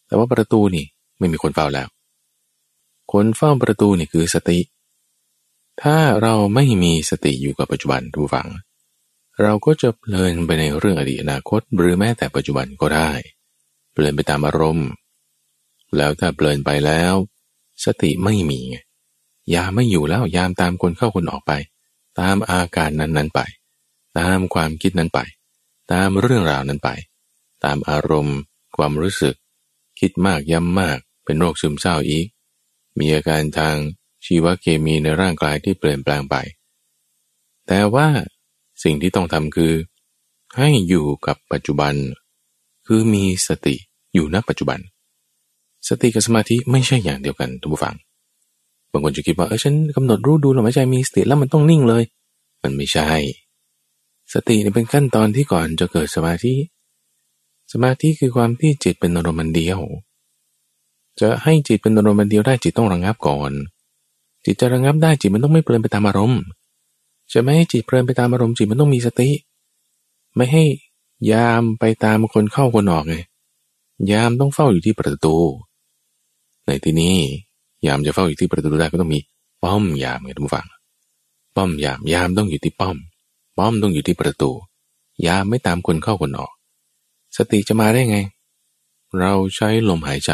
[0.07, 0.85] แต่ว่าประตูนี่
[1.17, 1.87] ไม่มีคนเฝ้าแล้ว
[3.11, 4.59] คนเฝ้าประตูนี่คือสติ
[5.81, 8.49] ถ้าเราไม่มีสติอยู่กับปัจจุบันทุกฝัง
[9.41, 13.11] เราก็จะเพลินไปในเรื่องอดีตอนาคต หรือแม้แต่ปัจจุบันก็ได้
[13.95, 14.87] เพลินไปตามอารมณ์
[15.97, 17.13] แล้วถ้าเพลินไปแล้ว
[17.85, 18.61] สติไม่มี
[19.53, 21.51] ยาไม่อยู่แล้วยามตามคนเข้าคนออกไป
[22.19, 23.41] ตามอาการนั้นๆไป
[24.19, 25.19] ตามความคิดนั้นไป
[25.91, 26.89] ตามเรื่องราวนั้นไป
[27.63, 28.37] ตามอารมณ์
[28.77, 29.35] ความรู้สึก
[29.99, 32.27] คิดมากย้ำมากเป็นโรคซึมเศร้าอีก
[32.99, 33.75] มีอาการทาง
[34.25, 36.35] ชีวเคมีในร่างกายที่เปลี่ยนแปลงไป
[37.67, 38.07] แต่ว่า
[38.83, 39.73] สิ่งที่ต้องทำคือ
[40.57, 41.93] ให้อยู่กับปัจจุบัน
[42.87, 43.75] คือมีสติ
[44.13, 44.79] อยู่ณปัจจุบัน
[45.87, 47.95] สติกับสมาธิไม่ใช่อย่างเดียวกันทุกผู้ฟัง
[48.91, 52.03] บางคนจะคิดว่าเออฉันกำหนดรู้ดูลมหายใจมีสติแล้วมันต้องนิ่งเลย
[52.63, 53.09] มันไม่ใช่
[54.33, 56.53] สติเป็นขั้นตอนที่ก่อนจะเกิดสมาธิ
[57.73, 59.79] สมาธิคือความที่จิตเป็นอารมณ์เดียว
[61.19, 63.51] จะให้จิตเป็นอารมณ์เดียวได้จิตต้องระงับก่อน
[64.45, 66.41] จิตจะระงับได้จิตมันต้องไม่เปลี่ยนไปตามอารมณ์
[67.33, 69.29] จะไม่ให้จิตเพลินไปตามอารมณ์จิตมันต้องมีสติ
[70.35, 70.63] ไม่ให้
[71.31, 73.15] ยามไปตามคนเข้าคนออกไง
[74.11, 75.35] ยามต้องเฝ้าอยู่ที่ประตู
[76.65, 77.15] ในที่นี้
[77.85, 79.19] ยามจะเฝ้าอยู่ที่ประตูได้ก็ต้องมี
[79.63, 80.67] ป้อมยามไงทุกฝัง
[81.55, 82.97] ป้อมยามยามต้องอยู่ที่ป้อม
[83.57, 84.51] ป้อมต้องอยู่ที่ประตู
[85.25, 86.51] ยามไม่ตามคนเข้าคนออก
[87.37, 88.17] สติจะมาได้ไง
[89.19, 90.31] เราใช้ลมหายใจ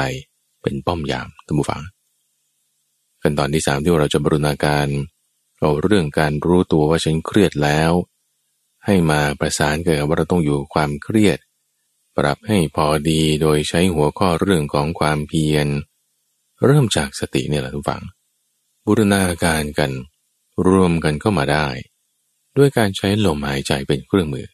[0.62, 1.82] เป็นป้อมยามทุกฝัง
[3.22, 4.88] ขั้นตอนที่สามที่เราจะบรุณาการ
[5.60, 7.92] เอาเรื่องการรู้ตัวว่าฉันเครียดแล้ว
[8.86, 11.39] ให้มาประสานกับว่าเราต้องอยู่ความเครียด
[12.17, 15.67] ปรับให้พอดีโดยใช้หัวข้อเรื่องของความเพียร
[16.65, 18.01] เริ่มจากสติเนี่ยแหละทุกฝัง
[18.86, 19.91] บูรณาการกัน
[20.67, 21.67] รวมกันเข้ามาได้
[22.57, 24.47] ด้วยการใช้ลมหายใจเป็นเครื่องมือ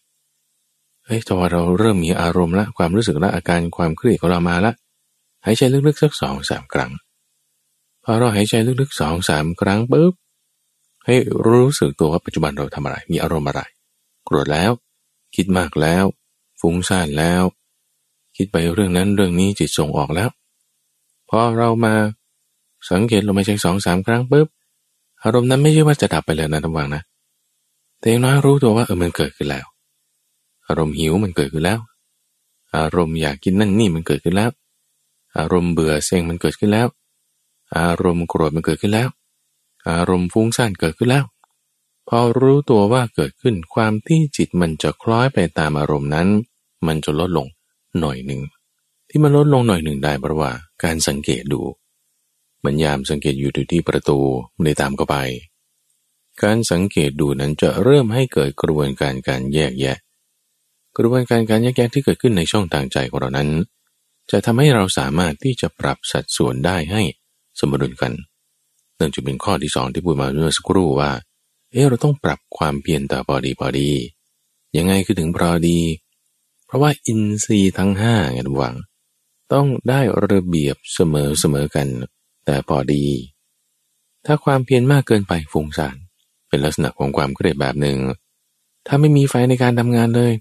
[1.05, 4.73] เฮ้ยแต่ว่าเราเริ่มมีอารมณ์ละความรู้สึกละอาการความเครียดของเรามาละ
[5.45, 6.91] หายใจลึกๆสักสองสามครั้ง
[8.03, 10.13] พอเราหายใจลึกๆสองสามครั้งปุ๊บ
[11.05, 11.15] ให้
[11.47, 13.61] รู้สึกตัวว่าปัจจุบันเราทำอะไร มีอารมณ์อะไร
[14.27, 14.71] โกรธแล้ว
[15.35, 16.05] คิดมากแล้ว
[16.59, 17.43] ฟุ้งซ่านแล้ว
[18.35, 20.29] คิดไปเรื่องนั้นเรื่องนี้จิตส่งออกแล้ว
[21.29, 21.93] พอเรามา
[22.91, 24.47] สังเกตลงมาใช้สองสามครั้งปุ๊บ
[25.23, 27.01] อารมณ์นั้นไม่ใช่ว่าจะดับไปเลยนะทั้งวังนะ
[27.99, 29.65] แต่อย่างน้อยรู้ตัวว่าเออมันเกิดขึ้นแล้ว
[30.67, 31.79] อารมณ์หิวมันเกิดขึ้นแล้ว
[32.75, 34.49] อารมณ์อยากกินนั่นนี่มันเกิดขึ้นแล้ว
[35.37, 36.87] อารมณ์เบื่อเซ็งมันเกิดขึ้นแล้ว
[37.77, 39.09] อารมณ์โกรธมันเกิดขึ้นแล้ว
[39.89, 41.23] อารมณ์ฟุ้งซ่านเกิดขึ้นแล้ว
[42.07, 46.27] พอรู้ตัวว่าเกิดขึ้นความที่จิตมันจะคล้อยไปตามอารมณ์นั้น
[46.87, 47.47] มันจะลดลง
[47.99, 48.41] หน่อยหนึ่ง
[49.09, 50.51] ที่มันลดลงหน่อยหนึ่งได้เพราะว่า
[50.83, 51.61] การสังเกตดู
[52.59, 54.19] เหมือนยามสังเกตอยู่ที่ประตู
[54.53, 55.17] ไม่ได้ตามเข้าไป
[56.43, 59.97] การสังเกตดูนั้นจะเริ่มให้เกิดกระบวนการการแยกแยะ
[60.97, 63.49] กระบวนการการแยกแยะที่เกิดขึ้นในช่องทางใจของเรานั้น
[64.31, 67.01] จะทำให้เราสามารถที่จะปรับสัดส่วนได้ให้
[67.59, 68.13] สมดุลกัน
[68.99, 71.11] นั่นจะเป็นข้อที่สองที่พูดมาเมื่อสักครู่ว่า
[71.77, 73.89] เออเราต้องปรับความเพียรแต่พอดีพอดี
[74.77, 75.79] ยังไงคือถึงพอดี
[76.65, 78.75] เพราะว่าอินทรีย์ทั้งห้าไงทุกวัง
[79.53, 80.01] ต้องได้
[80.31, 81.87] ระเบียบเสมอเสมอกัน
[82.45, 83.05] แต่พอดี
[84.25, 85.95] ถ้าความเพียรมากเกินไปฟุ้งซ่าน
[86.49, 87.97] เป็นลักษณะของความเครียดแบบหนึ่ง
[88.87, 90.33] ถ้าไม่มีไฟในการทำงานเลย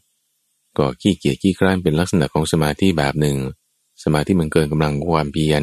[0.79, 3.37] ก็ขี้เกียจขี้คร้านเป็นลักษณะของสมาธิแบบหนึ่ง
[4.05, 5.63] สมาธิมันเกินกำลังความเพียร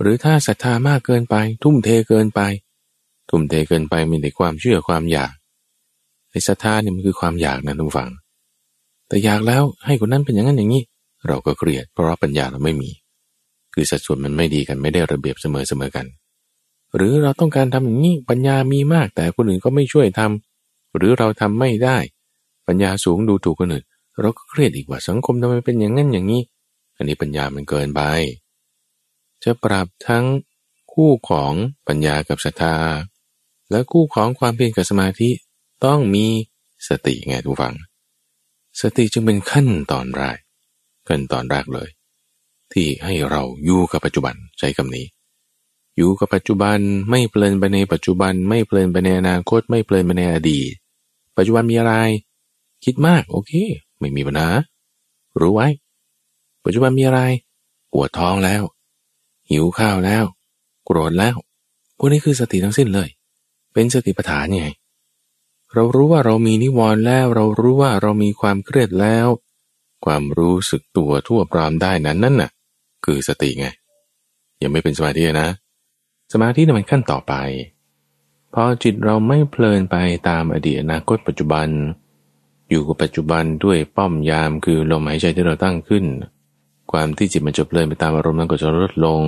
[0.00, 2.40] หรือถ้าศรัทธามากเกินไป ทุ่มเทเกินไป
[3.28, 5.32] ทุ่มเทเกินไปมีแต่ความเชื่อความอยาก
[6.30, 8.10] ไอ้ศรัทธาเนี่ยมันคือความอยากนะทุกฝัง
[9.08, 10.82] แต่อยากแล้วให้คนนั้นเป็นอย่างนั้นอย่างนี้
[11.28, 12.90] เราก็เครียดเพราะว่าปัญญาเราไม่มี
[13.74, 16.06] คือสัดส่วนมันไม่ดีกันไม่ได้ระเบียบเสมอเสมอกัน
[16.96, 21.98] หรือเราต้องการทำอย่างนี้ปัญญามีมาก แต่คนอื่นก็ไม่ช่วยทำหรือเราทำไม่ได้
[22.66, 23.84] ปัญญาสูงดูถูกคนอื่น
[24.20, 26.42] เราก็เครียดอีกว่าสังคมทำไมเป็นอย่างนั้นอย่างนี้
[26.96, 28.00] อันนี้ปัญญามันเกินไป
[29.44, 30.24] จะปรับทั้ง
[30.92, 31.52] คู่ของ
[31.88, 32.74] ปัญญากับศรัทธา
[33.70, 35.30] และคู่ของความเพียรกับสมาธิ
[35.84, 36.26] ต้องมี
[36.88, 37.74] สติไงทุกฝัง
[38.80, 40.38] สติจึงเป็นขั้นตอนแรก
[41.08, 41.88] ขั้นตอนแรกเลย
[42.72, 45.06] ที่ให้เราอยู่กับปัจจุบันใช้คำนี้
[45.96, 46.78] อยู่กับปัจจุบัน
[47.10, 50.72] ไม่เพลินไปในปัจจุบัน ไม่เพลินไปในอนาคต ไม่เพลินไปในอดีต
[51.36, 51.94] ปัจจุบันมีอะไร
[52.84, 53.52] คิดมากโอเค
[53.98, 54.48] ไม่มีปัญหา
[55.40, 55.68] รู้ไว้
[56.64, 57.20] ปัจจุบันมีอะไร
[57.92, 58.62] ปวดท้องแล้ว
[59.50, 60.24] หิวข้าวแล้ว
[60.84, 61.36] โกรธแล้ว
[61.96, 63.08] พวกนี้คือสติทั้งสิ้นเลย
[63.76, 64.66] เป็นสติปัฏฐานไง
[65.74, 69.26] เรารู้ว่าเรามีนิวรณ์แล้ว เรารู้ว่าเรามีความเครียดแล้ว
[70.04, 72.50] ความรู้สึกตัวทั่วพร้อมได้นั้นนั่นน่ะ
[73.04, 73.66] คือสติไง
[74.62, 75.48] ยังไม่เป็นสมาธินะ
[76.32, 77.34] สมาธินี่มันขั้นต่อไป
[78.54, 79.96] พอจิตเราไม่เพลินไป
[80.28, 81.68] ตามอดีตอนาคตปัจจุบัน
[82.70, 86.04] อยู่กับปัจจุบันด้วยป้อมยามคือลมหายใจที่เราตั้งขึ้น
[86.92, 89.22] ความที่จิตมันจะเพลินไปตามอารมณ์นั้นก็จะลดลง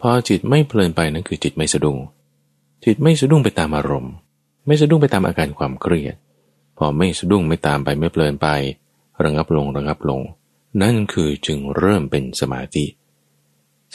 [0.00, 1.98] พอจิตไม่เพลินไปนั่นคือจิตไม่สะดุ้ง
[2.84, 4.12] จิตไม่สะดุ้งไปตามอารมณ์
[4.66, 6.14] ไม่สะดุ้งไปตามอาการความเครียด
[6.78, 8.48] พอไม่สะดุ้งไม่ตามไปไม่เพลินไป
[9.22, 10.20] ระงับลงระงับลง
[10.82, 12.84] นั่นคือจึงเริ่มเป็นสมาธิ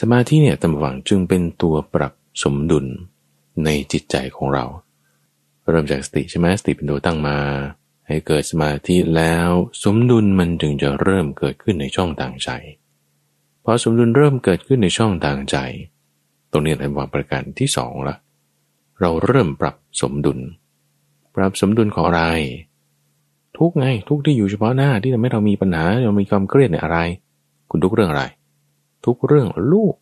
[0.00, 2.12] สมาธิเนี่ยตำหวังจึงเป็นตัวปรับ
[2.42, 2.86] สมดุล
[3.64, 4.64] ในจิตใจของเรา
[5.68, 7.38] เริ่มจากสติใช่ไหมสติเป็นตัวตั้งมา
[8.06, 9.48] ให้เกิดสมาธิแล้ว
[9.84, 12.50] สมดุลมันจึงจะเริ่มเกิดขึ้นในช่องต่างใจ
[13.64, 15.56] พอสมดุลเริ่มเกิดขึ้นในช่องต่างใจ
[16.50, 18.16] ตรงนี้เป็นวางประการที่สองละ
[19.00, 20.38] เราเริ่มปรับสมดุล
[21.34, 22.22] ปรับสมดุลของอะไร
[23.58, 26.98] ทุกไง ทุกที่อยู่เฉพาะหน้าที่ทำให้เรามีปัญหาเรามีความเครียดในอะไร
[27.70, 28.24] คุณทุกเรื่องอะไร
[29.04, 29.94] ทุกเรื่องลูก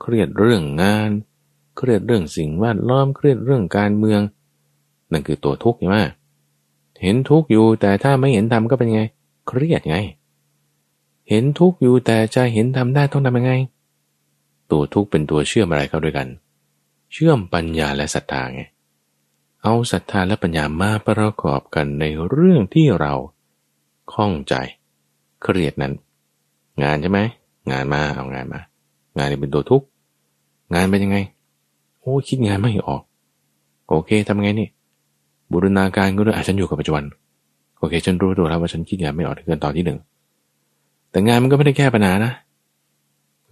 [0.00, 1.10] เครียดเรื่องงาน
[1.76, 4.20] เครียดเรื่องสิ่งแวดล้อมเครียดเรื่องการเมือง
[5.12, 5.98] นั่นคือตัวทุกข์ใช่ไหม
[7.02, 9.02] เห็นทุกข์อยู่แต่ถ้าไม่เห็นทำก็เป็นไง
[9.48, 9.96] เครียดไง
[11.30, 13.52] เห็นทุกข์อยู่แต่จะเห็นทำได้ต้องทำยังไง
[14.70, 16.28] ตัวทุกข์เป็นตัวเชื่อมอะไรเข้าด้วยกัน
[17.12, 18.62] เชื่อมปัญญาและศรัทธาไง
[19.62, 23.14] เอาศรัทธาและปัญญามาประกอบกันในเรื่องที่เรา
[24.12, 24.54] ข้องใจ
[25.42, 25.92] เครียดนั้น
[26.82, 27.20] งานใช่ไหม
[27.70, 28.60] งานมาเอางานมา
[29.16, 29.86] งานนี่เป็นตัวทุกข์
[30.74, 31.18] งานเป็นยังไง
[32.00, 33.02] โอ้คิดงานไม่ออก
[33.88, 34.68] โอเคทำไงนี่
[35.50, 37.04] บูรณาการก็ด้วยอาฉันอยู่กับปัจจุบัน
[37.78, 39.98] โอเค ฉันรู้ตัวแล้วว่าฉันคิดงานไม่ออกเกินตอนที่หนึ่ง
[41.10, 42.32] แต่งานมันก็ไม่ได้แก้ปัญหานะ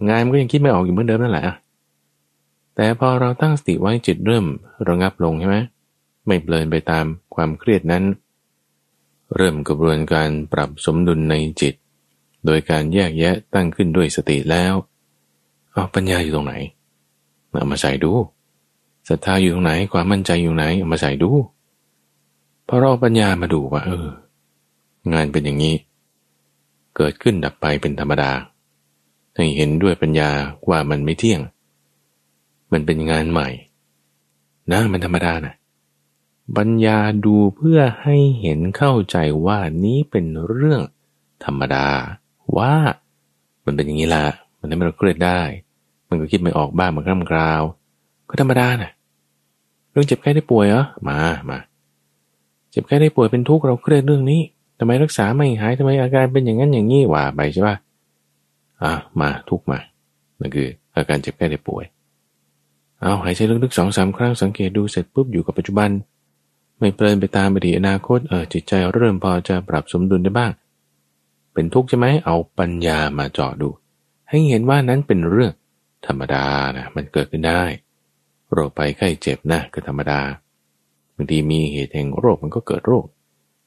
[0.09, 1.45] งานมันก็ยังคิดไม่ออกอยู่เหมือนเดิมนั่นแหละ
[2.77, 4.47] แต่พอเราตั้งสติไว้จิตเริ่ม
[4.89, 5.59] ระงับลงใช่ไหม
[6.27, 7.05] ไม่เปลินไปตาม
[7.35, 8.05] ความเครียดนั้น
[9.37, 11.75] เริ่มกระบวนการปรับสมดุลในจิต
[12.47, 14.75] โดยการแยกแยะตั้งขึ้นด้วยสติแล้ว
[15.73, 16.55] เอาปัญญาอยู่ตรงไหน
[17.51, 18.13] เอามาใส่ดู
[19.09, 21.31] ศรัทธาอยู่ตรงไหนความมั่นใจอยู่ไหนเอามาใส่ดู
[22.69, 24.07] พอเราปัญญามาดูว่า เออ
[25.13, 25.75] งานเป็นอย่างนี้
[26.97, 28.33] เกิดขึ้นดับไปเป็นธรรมดา
[29.37, 30.31] ให้เห็นด้วยปัญญา
[30.71, 31.41] ว่ามันไม่เที่ยง
[32.73, 33.49] มันเป็นงานใหม่
[34.73, 35.55] นะมันธรรมดานะ
[36.57, 40.83] ปัญญาดูเพื่อให้เห็นเข้าใจว่านี้เป็นเรื่อง
[41.45, 41.87] ธรรมดา
[42.57, 42.75] ว่า
[43.65, 44.25] มันเป็นอย่างนี้ละ
[44.61, 45.41] มันทำให้เราเครียดได้
[46.09, 47.63] มันก็คิดไม่ออกบ้างมันกล้ำกราว
[48.29, 48.91] ก็ธรรมดานะ
[49.91, 51.19] เรื่องเจ็บไข้ได้ป่วยเหรอมา
[51.51, 51.59] มา
[52.71, 54.41] เจ็บแค่ได้ป่วยเป็นทุกข์เราเครียดเรื่องนี้
[54.79, 57.77] ทำไมรักษาไม่หายทำไมอาการเป็นอย่างนั้นอย่างนี้ว่าไปใช่ปะ
[58.83, 59.79] อะมาทุกมา
[60.41, 61.85] นั่นคืออาการเจ็บแค่ได้ป่วย
[63.03, 65.91] เอาหายใจลึกๆสองสามครั้งสังเกตดูเสร็จปุ๊บอยู่กับปัจจุบัน
[66.79, 70.53] ไม่เพลินไปตามอดีตอนาคตเออจิตใจเริ่มพอจะปรับสมดุลได้บ้าง
[71.53, 73.69] เป็นทุกข์ใช่ไหมเอาปัญญามาเจาะดู
[74.29, 75.53] ให้เห็นว่านั้นเป็นเรื่อง
[76.07, 76.45] ธรรมดา
[76.77, 77.63] นะมันเกิดขึ้นได้
[78.53, 80.21] โรคไปไข้เจ็บนะคือธรรมดา
[81.15, 83.05] บางทีมีเหตุแห่งโรคมันก็เกิดโรค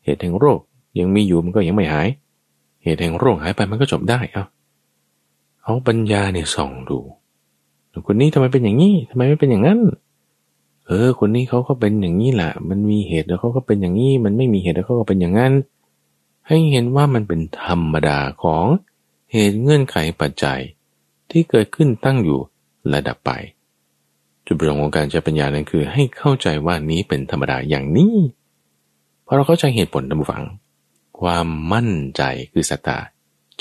[0.03, 0.59] เหตุแห่งโรค
[0.99, 2.07] ยังมีอยู่มันก็ยังไม่หาย
[2.83, 4.45] เหตุแห่งโรคหายไปมันก็จบได้เอา
[5.63, 6.99] เอาปัญญาเนี่ยส่องดู
[8.07, 9.79] คนนี้ทำไมเป็นอย่างนี้ทำไมไม่เป็นอย่างนั้น
[10.87, 15.53] เออ คนนี้เขาก็เป็นอย่างนี้แหละมันมีเหตุแล้วเขาก็เป็นอย่างนี้ มันไม่มีเหตุแล้วเขาก็เป็นอย่างนั้น
[16.47, 18.65] ให้เห็นว่ามันเป็นธรรมดาของ
[19.31, 20.59] เหตุเงื่อนไขปัจจัย
[21.31, 22.39] ที่เกิดขึ้นตั้งอยู่
[22.93, 23.31] ระดับไป
[24.45, 28.15] จุดประสงค์ของการใช้ปัญญานั้นคือ ให้เข้าใจว่านี้เป็นธรรมดาอย่างนี้
[29.25, 30.43] พอเราเข้าใจเหตุผลตามฝัง
[31.19, 32.21] ความมั่นใจ
[32.51, 32.99] คือสตา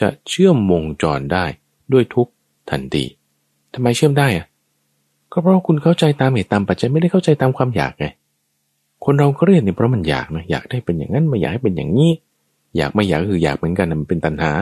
[0.01, 1.45] จะเชื่อมวงจรได้
[1.93, 2.29] ด้วยทุก
[2.71, 3.05] ทันที
[3.79, 4.47] ทำไมเชื่อมได้อะ
[5.33, 8.07] ก็เพราะคุณเข้าใจตามเหตุตามปัจจัยไม่ได้เข้าใจตามความอยากไง
[9.05, 12.11] คนเราเครียดเนี่ยเพราะมันอยากนะอยากได้เป็นอย่างนั้นไม่อยากให้เป็นอย่างนี้
[12.77, 14.53] อยากไม่อยากคืออยากเหมือนกันมันเป็นตัณหา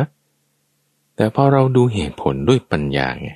[1.17, 3.31] แต่พอเราดูเหตุผลด้วยปัญญาไง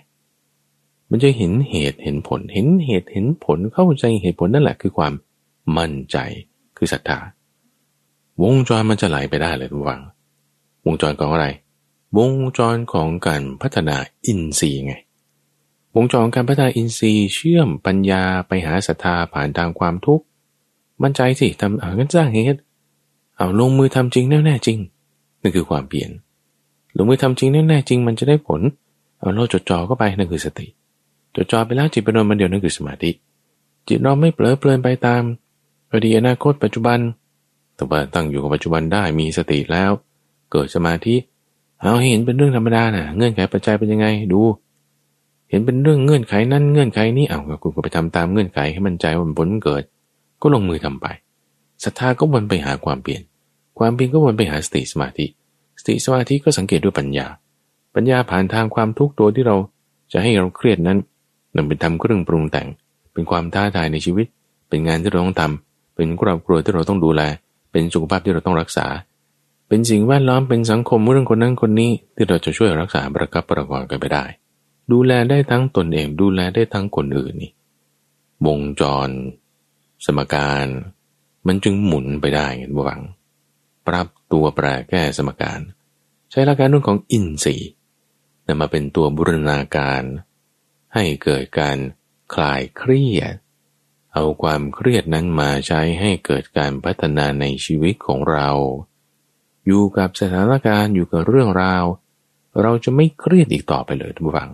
[1.10, 5.12] มันจะเห็นเหตุเห็นผล เห็นเหตุเห็นผลเข้าใจเหตุผลนั่นแหละคือความ
[5.76, 6.16] มั่นใจ
[6.76, 7.18] คือศรัทธา
[8.42, 10.02] วงจรมันจะไหลไปได้เลยทุกฝัง
[10.86, 11.46] วงจรของอะไร
[12.18, 14.94] วงจรของการพัฒนาอินทรีย์ไง
[15.96, 20.24] วงจรการพัฒนาอินทรีย์เชื่อมปัญญาไปหาศรัทธาผ่านทางความทุกข์
[21.02, 22.60] มั่นใจสิทำอ่างั้นสร้างเหตุ
[23.36, 24.78] เอาลงมือทำจริงแน่แน่จริง
[25.40, 26.10] นั่นคือความเปลี่ยน
[26.96, 28.60] ลงมือทำจริงแน่แน่จริง มันจะได้ผล
[29.18, 30.66] เอาเราจดจ่อเข้าไปนั่นคือสติ
[31.36, 33.10] จดจ่อไปแล้วจิตเป็นนมันเดียวนั่นคือสมาธิ
[33.88, 35.22] จิตเราไม่เปลอเปลือนไปตาม
[35.92, 36.98] อดีตอนาคตปัจจุบัน
[37.76, 39.90] แต่ว่าตั้งอยู่กับปัจจุบันได้มีสติแล้ว
[40.52, 41.14] เกิดสมาธิ
[41.80, 44.40] เอาเห็นเป็นเรื่องธรรมดานะ่ะ เงื่อนไขปัจจัยเป็นยังไงดู
[45.50, 49.82] เห็นเป็นเรื่องเงื่อนไขนั่นเงื่อนไขนี้เอาคุณก็ไปทำตามเงื่อนไขให้มันใจมันผลเกิด
[50.42, 51.06] ก็ลงมือทำไป
[51.84, 53.22] ศรัทธาก็วนไปหาความเปลี่ยน
[53.78, 55.26] ความเปลี่ยนก็วนไปหาสติสมาธิ
[55.80, 57.26] สติสมาธิก็สังเกตด้วยปัญญา
[57.94, 59.56] ปัญญาผ่านทางความทุกข์ตัวที่เรา
[60.12, 60.98] จะให้เราเครียดนั้น
[61.54, 62.68] นั่นเป็นทำเครื่องปรุงแต่ง
[63.12, 64.26] เป็นความท้าทายในชีวิต
[64.68, 67.22] เป็นงานที่เราต้องทำเป็นครอบครัวที่เราต้องดูแล
[67.72, 68.86] เป็นสุขภาพที่เราต้องรักษา
[69.68, 74.24] เป็นสิ่งแวดล้อมเป็นสังคมเรื่องคนนั้นคนนี้ที่เราจะช่วยรักษาประคับประคองกันไปได้
[74.92, 77.52] ดูแลได้ทั้งตนเอง ดูแลได้ทั้งคนอื่นนี่
[78.46, 79.08] วงจร
[80.04, 80.66] สมการ
[81.46, 83.02] มันจึงหมุนไปได้เห็นบ่วัง
[83.86, 85.60] ปรับตัวแปรแก้สมการ
[86.30, 87.70] ใช้หลักการเรื่องของอินทรีย์
[88.46, 90.02] นำมาเป็นตัวบูรณาการ
[90.94, 91.76] ให้เกิดการ
[92.34, 93.34] คลายเครียด
[94.12, 98.50] เอาความเครียดนั้นมาใช้ให้เกิดการพัฒนาในชีวิตของเรา
[99.66, 101.84] อยู่กับสถานการณ์อยู่กับเรื่องราว
[102.62, 104.50] เราจะไม่เครียดอีกต่อไปเลยทุกฝัง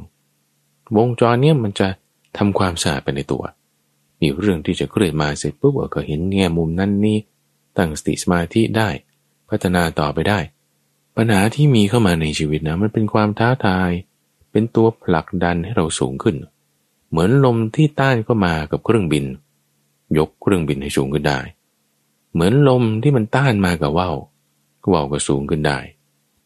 [0.96, 1.88] วงจรเนี้ยมันจะ
[2.36, 3.44] ทำความสะอาดไปในตัว
[4.20, 7.18] มีเรื่องที่จะเครียดมาเสร็จปุ๊บก็เห็นแง่มุมนั้นนี่
[7.76, 8.88] ตั้งสติสมาธิได้
[9.48, 10.38] พัฒนาต่อไปได้
[11.16, 13.90] ปัญหาที่มีเข้ามาในชีวิตนะมันเป็นความท้าทาย
[14.50, 16.36] เป็นตัวผลักดันให้เราสูงขึ้น
[17.08, 19.24] เหมือนลมที่ต้านเข้ามากับเครื่องบิน
[20.18, 21.40] ยกเครื่องบินให้สูงขึ้นได้
[22.32, 24.16] เหมือนลมที่มันต้านมากับว่าว
[24.92, 25.78] ว่าวก็สูงขึ้นได้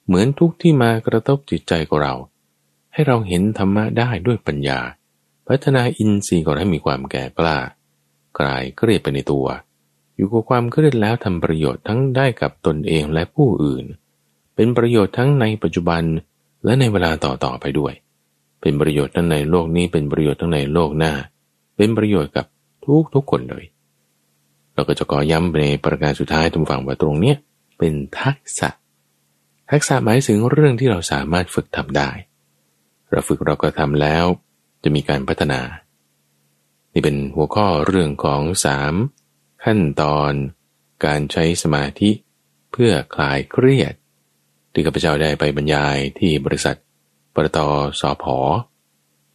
[0.07, 2.15] เหมือนทุกที่มากระทบจิตใจของเรา
[2.93, 4.81] ให้เราเห็นธรรมะได้ด้วยปัญญา
[5.49, 7.57] พัฒนาอินทรีย์ก่อนให้มีความแก่กล้า
[8.39, 9.47] กลายเครียดไปในตัว
[10.17, 13.85] อยู่กับความเครียดแล้วทำประโยชน์ทั้งได้กับตนเองและผู้อื่น
[14.55, 16.03] เป็นประโยชน์ทั้งในปัจจุบัน
[16.65, 17.93] และในเวลาต่อๆไปด้วย
[18.61, 21.13] เป็นประโยชน์ทั้งในโลกนี้เป็นประโยชน์ทั้งในโลกหน้า
[21.77, 22.47] เป็นประโยชน์กับ
[22.85, 23.65] ทุกทุกคนเลย
[24.75, 27.37] เราก็จะขอย้ำในประการสุดท้ายตรงฝั่งว่าตรงเนี้ย
[27.79, 28.69] เป็นทักษะ
[29.71, 32.11] ทักษะหมายถึงเรื่องที่เราสามารถฝึกทำได้
[33.11, 34.25] เราฝึกเราก็ทำแล้ว
[34.83, 35.61] จะมีการพัฒนา
[36.93, 38.95] นี่เป็นหัวข้อเรื่องของสาม
[39.65, 40.33] ขั้นตอน
[41.05, 42.11] การใช้สมาธิ
[42.73, 43.95] เพื่อคลายเครียด
[44.73, 46.77] ที่ข้าพเจ้าได้ไปบรรยายที่บริษัท
[47.35, 47.59] ปตท
[48.01, 48.39] สอพอ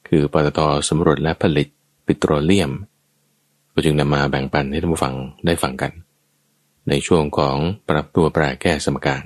[0.07, 0.59] คือปตท
[0.89, 1.67] สำรวจและผลิต
[2.05, 2.71] ปิโตรเลียม
[3.73, 5.15] ก็จึงนำมาแบ่งปันให้ท่านผู้ฟัง
[5.45, 5.91] ได้ฟังกัน
[6.89, 7.57] ในช่วงของ
[7.89, 9.23] ปรับตัวแปรแก้สมการ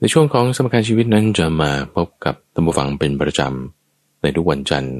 [0.00, 4.96] ในช่วงของสมการชีวิตนั้นจะมาพบกับท่านผู้ฟังเป็นประจำ ในทุกวันจันทร์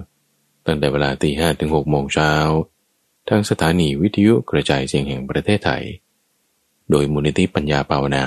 [0.67, 2.33] ตั้งแต่เวลาตีห้ถึงหกโมงเช้า
[3.29, 5.85] ทางสถานีวิทยุกระจายเสียงแห่งประเทศไทย
[6.91, 8.25] โดยมูลนิธิปัญญาภาวนา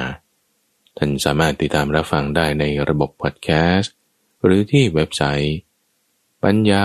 [0.97, 3.93] ท่านสามารถติดตามรับฟังได้ในระบบพอดแคสต์
[4.43, 5.57] หรือที่เว็บไซต์
[6.43, 6.81] ปัญญา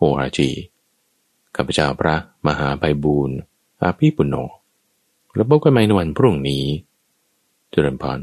[0.00, 0.40] .org
[1.56, 2.16] ข้าพเจ้าพระ
[2.46, 3.36] มหาไพบูรณ์
[3.82, 4.36] อาภีปุณโญ
[5.34, 6.64] แล้วพบกันใหม่ในวันพรุ่งนี้
[7.70, 8.20] เจริญพร